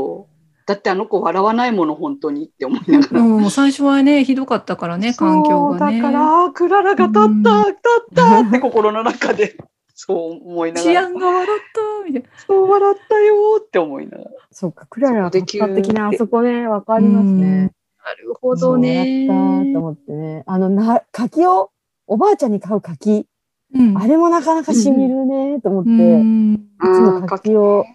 [0.65, 3.21] だってあの子笑わないもの、本当にって思いながら。
[3.21, 6.01] うん、もう最初はね、ひどかったからね、環境がね。
[6.01, 9.57] だから、あクララが立った、うん立ったって心の中で、
[9.93, 12.29] そう思いながら治安、が笑った、みたいな。
[12.47, 14.31] そう笑ったよって思いながら。
[14.51, 17.71] そうか、クララは的なあそこね、わかりますね。
[18.03, 19.27] なるほどね。
[19.27, 20.43] そうやったと思ってね。
[20.45, 21.71] あの、な、柿を、
[22.07, 23.27] おばあちゃんに買う柿。
[23.73, 25.89] うんあれもなかなかしみるね、と思って。
[25.89, 27.85] ういんつも柿を、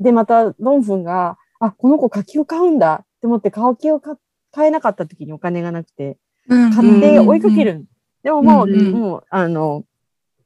[0.00, 3.00] で、また、ドンフンが、あ、この子柿を買うんだ。
[3.02, 4.14] って思って、柿を買
[4.50, 6.16] 買えなかった時にお金がなくて、
[6.48, 6.74] うん。
[6.74, 7.84] 買って追いかける。
[8.22, 8.92] でももう、うんうん。
[8.92, 9.84] もう、あの、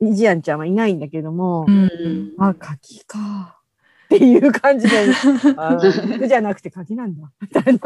[0.01, 2.33] ジアンちゃんはいないんだけども、うん。
[2.39, 3.61] あ、柿か。
[4.07, 5.07] っていう感じで、
[5.57, 7.31] あ肉じゃなくて柿なんだ。
[7.41, 7.81] みたいな。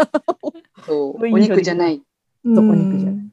[0.87, 2.03] そう、お肉じゃない。
[2.45, 3.27] そうお肉じゃない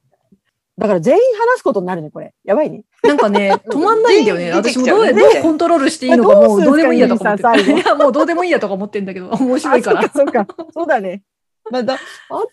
[0.84, 2.34] だから全員話すことになるね、これ。
[2.44, 2.84] やばいね。
[3.04, 4.52] なんかね、 止まんないんだよね。
[4.52, 10.02] 私もどうねどうコントロールしていいのか、もうどうでもいいやとか思って いや、もうどうでもいいやとか思ってんだけど、面白いから。
[10.02, 10.66] あそうか、そうか。
[10.74, 11.24] そうだね。
[11.72, 11.98] また、あ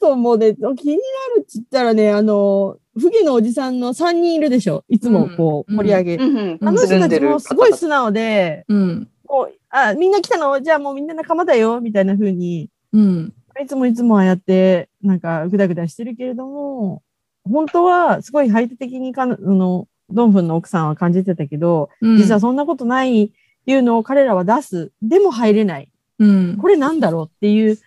[0.00, 4.84] ともうね、気になるっつったらね、あの、不義のおじさんの3人いるでしょ。
[4.88, 6.18] いつもこう、うん盛り上げ。
[6.60, 9.08] あの人たちもすごい素直で、うん。
[9.26, 10.60] こう、あ、みんな来たの？
[10.60, 13.34] じゃあもうみんな仲間だよみたいな風に、うん。
[13.60, 17.02] いつもいつもああやって、なんか、ぐだぐだしてるけれども、
[17.44, 23.30] 本当はすごい排他的にかの、ドンフンの奥さんは感じてたけど、うん実はそんなことないっ
[23.64, 24.92] ていうのを彼らは出す。
[25.02, 25.90] でも入れない。
[26.18, 26.56] うん。
[26.56, 27.78] これなんだろうっていう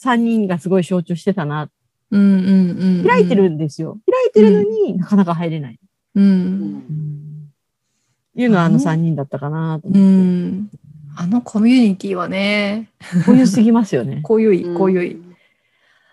[0.00, 1.70] 3人がすごい象徴してたな。
[2.10, 3.04] うんうんうん。
[3.06, 3.98] 開いてるんですよ。
[4.10, 5.78] 開いてるのになかなか入れない。
[6.14, 6.20] う。
[6.20, 7.52] うんん
[8.36, 9.98] いうのはあの3人だったかなとう思って。
[10.00, 10.70] ん。
[11.16, 12.90] あのコミュニティはね、
[13.26, 14.20] こういうすぎますよね。
[14.22, 15.27] こういうい、こういうい。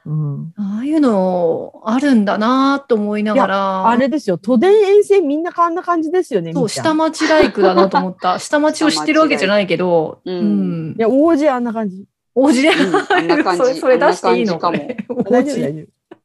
[0.05, 0.53] うん。
[0.57, 3.89] ああいうのあるんだなと思いながら。
[3.89, 4.37] あれですよ。
[4.37, 6.53] 都電沿線みんなあんな感じですよね。
[6.53, 8.37] そう、下町ライクだなと思った。
[8.39, 11.01] 下町を知ってるわけじゃないけど、うんうんい。
[11.01, 12.05] や、王子あんな感じ。
[12.35, 14.53] 王子で、うんあんな感じ それ、出していいの？
[14.53, 15.61] あんな感じこれ王大丈夫、子。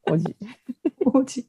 [0.05, 0.33] 大丈
[1.05, 1.19] 夫。
[1.19, 1.47] 王子。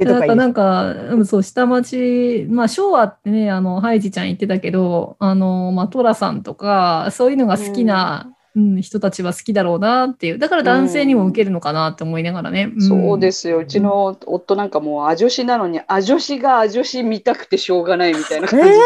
[0.00, 10.38] なんか、なんか、うんそう、下町、まあ、昭和ってね、あの、ハイジちゃん言ってたけど、あの、まあ、トラさんとか、そういうのが好きな、うん人たちは好きだろうなっていう。
[10.38, 12.66] だから男性にも受けるのかなって思いながらね。
[12.66, 13.58] んそうですよ。
[13.58, 18.80] うちの夫なんかもう、ア女子なのに、ア女子がア女子見たくてしょうがないみたいな感じでし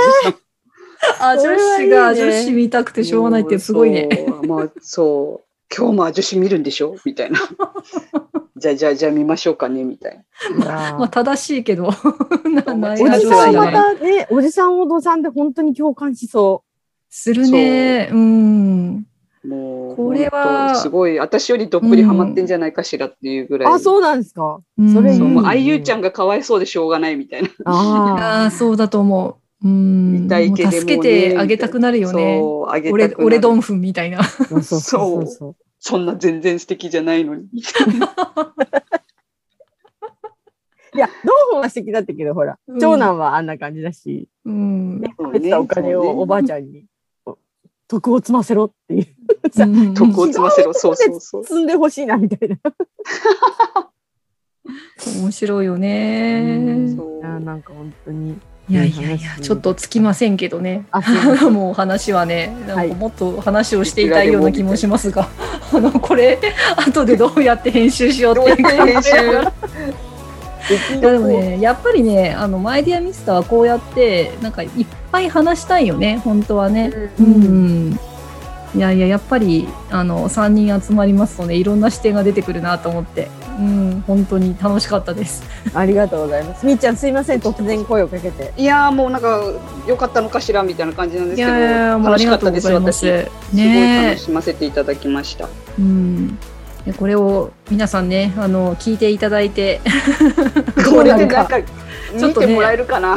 [1.18, 1.30] た。
[1.30, 4.08] あ、 女子が女子見たくてしょうがないってすごいね。
[4.28, 4.46] そう。
[4.46, 5.46] まあ、そう。
[5.76, 6.94] 今日も女子見るんでしょ？
[7.04, 7.40] みたいな。
[8.56, 10.24] じゃあ、じゃあ、じゃあ見ましょうかねみたい
[10.58, 10.92] な。
[10.92, 11.90] あまあ、正しいけど。
[12.64, 16.62] なないおじさんはまたね、おじさんお父さんで本当に共感しそ
[17.10, 18.08] するね。
[18.12, 19.06] うん。
[19.48, 23.58] もう、これはすごい、私よりどっぷりハマってんじゃないかしらっていうぐう。
[23.58, 23.72] らい。
[23.74, 24.60] あ、そうなんですか？
[24.78, 25.28] うんそれそう。
[25.28, 27.48] もう、ねあゆうちゃんがかわいそうでしょうがないみたいな。
[27.64, 27.72] あ
[28.42, 29.66] ああ、そうだと思う。
[29.66, 30.22] うん。
[30.24, 32.38] 見たいけどもう助けてあげたくなるよね。
[32.38, 34.20] そう、あげたく俺、なる俺ドンフンみたいな。
[34.20, 34.24] あ。
[34.24, 35.56] そうそうそうそう。
[35.78, 37.44] そんな全然素敵じゃないのに。
[40.94, 45.00] いや、ドンフンは素敵だったけど、ほら、うん長男はあんな感じだし、うん。
[45.00, 46.84] ね、そうね入ってたお金をおばあちゃんに、
[47.88, 49.06] 徳を積ませろっていう、
[49.52, 50.72] さうん徳を積ませろ。
[50.74, 51.44] そうそうそう。
[51.44, 52.56] 積んでほしいな、みたいな。
[55.20, 56.94] 面白いよね。
[56.96, 58.38] そういやなんか本当に。
[58.68, 60.86] いやいやいや、ちょっとつきませんけどね。
[60.90, 65.28] あ、そうもう話はね、なんはいかもっと話をしていたいような気もしますが、
[65.72, 66.40] あの、これ、
[66.76, 69.10] 後でどうやって編集しようっていうか編集？
[70.98, 74.70] いやでもね、やっぱりね、あの、マイディアミスターはこうやって、なんかいっ
[75.12, 76.88] ぱい話したいよね、本当はね。
[77.20, 78.00] ううんん。
[78.76, 85.42] いやいや、やっぱり、あの、3人集まりますとね、いろんな視点が出てくるなと思って、うん、本当に楽しかったです。
[85.72, 86.66] ありがとうございます。
[86.66, 88.52] みーちゃんすいません、突然声をかけて。
[88.54, 89.40] いやーもうなんか
[89.88, 92.70] 良かったのかしらみたいな感じなんですいけど、やいやいや、もうあ楽しかったです私。
[92.70, 92.98] ざいます。
[92.98, 93.06] す
[93.56, 95.48] ごいね楽しませていただきました。
[95.78, 96.38] うん。
[96.84, 99.80] でこれを皆さんね、あの、聞いていただいて、
[100.84, 101.02] ど こ。
[101.02, 101.58] れでなんか
[102.16, 103.16] 見てもらえるかな。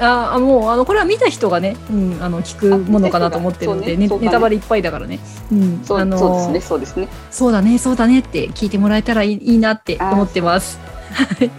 [0.00, 5.18] ああもうあのこれは見た人がね、うん、あの聞くものかなと思ってるので、ねねネタバレいっぱいだからね、
[5.50, 7.08] うんそうあのそうですねそうですね。
[7.30, 10.78] そうだねそうだねって聞いてもらえたらいいいいなって思ってます。
[11.12, 11.50] はい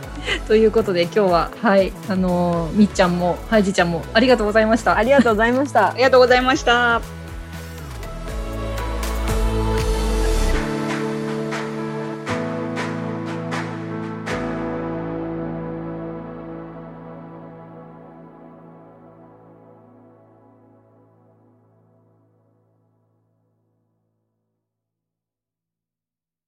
[0.47, 5.03] ということで今日ははいあのみっちゃんもハイジちゃんもありがとうございましたあ。
[5.03, 5.93] りがとうございましたあ。
[5.95, 7.16] りがとうございました。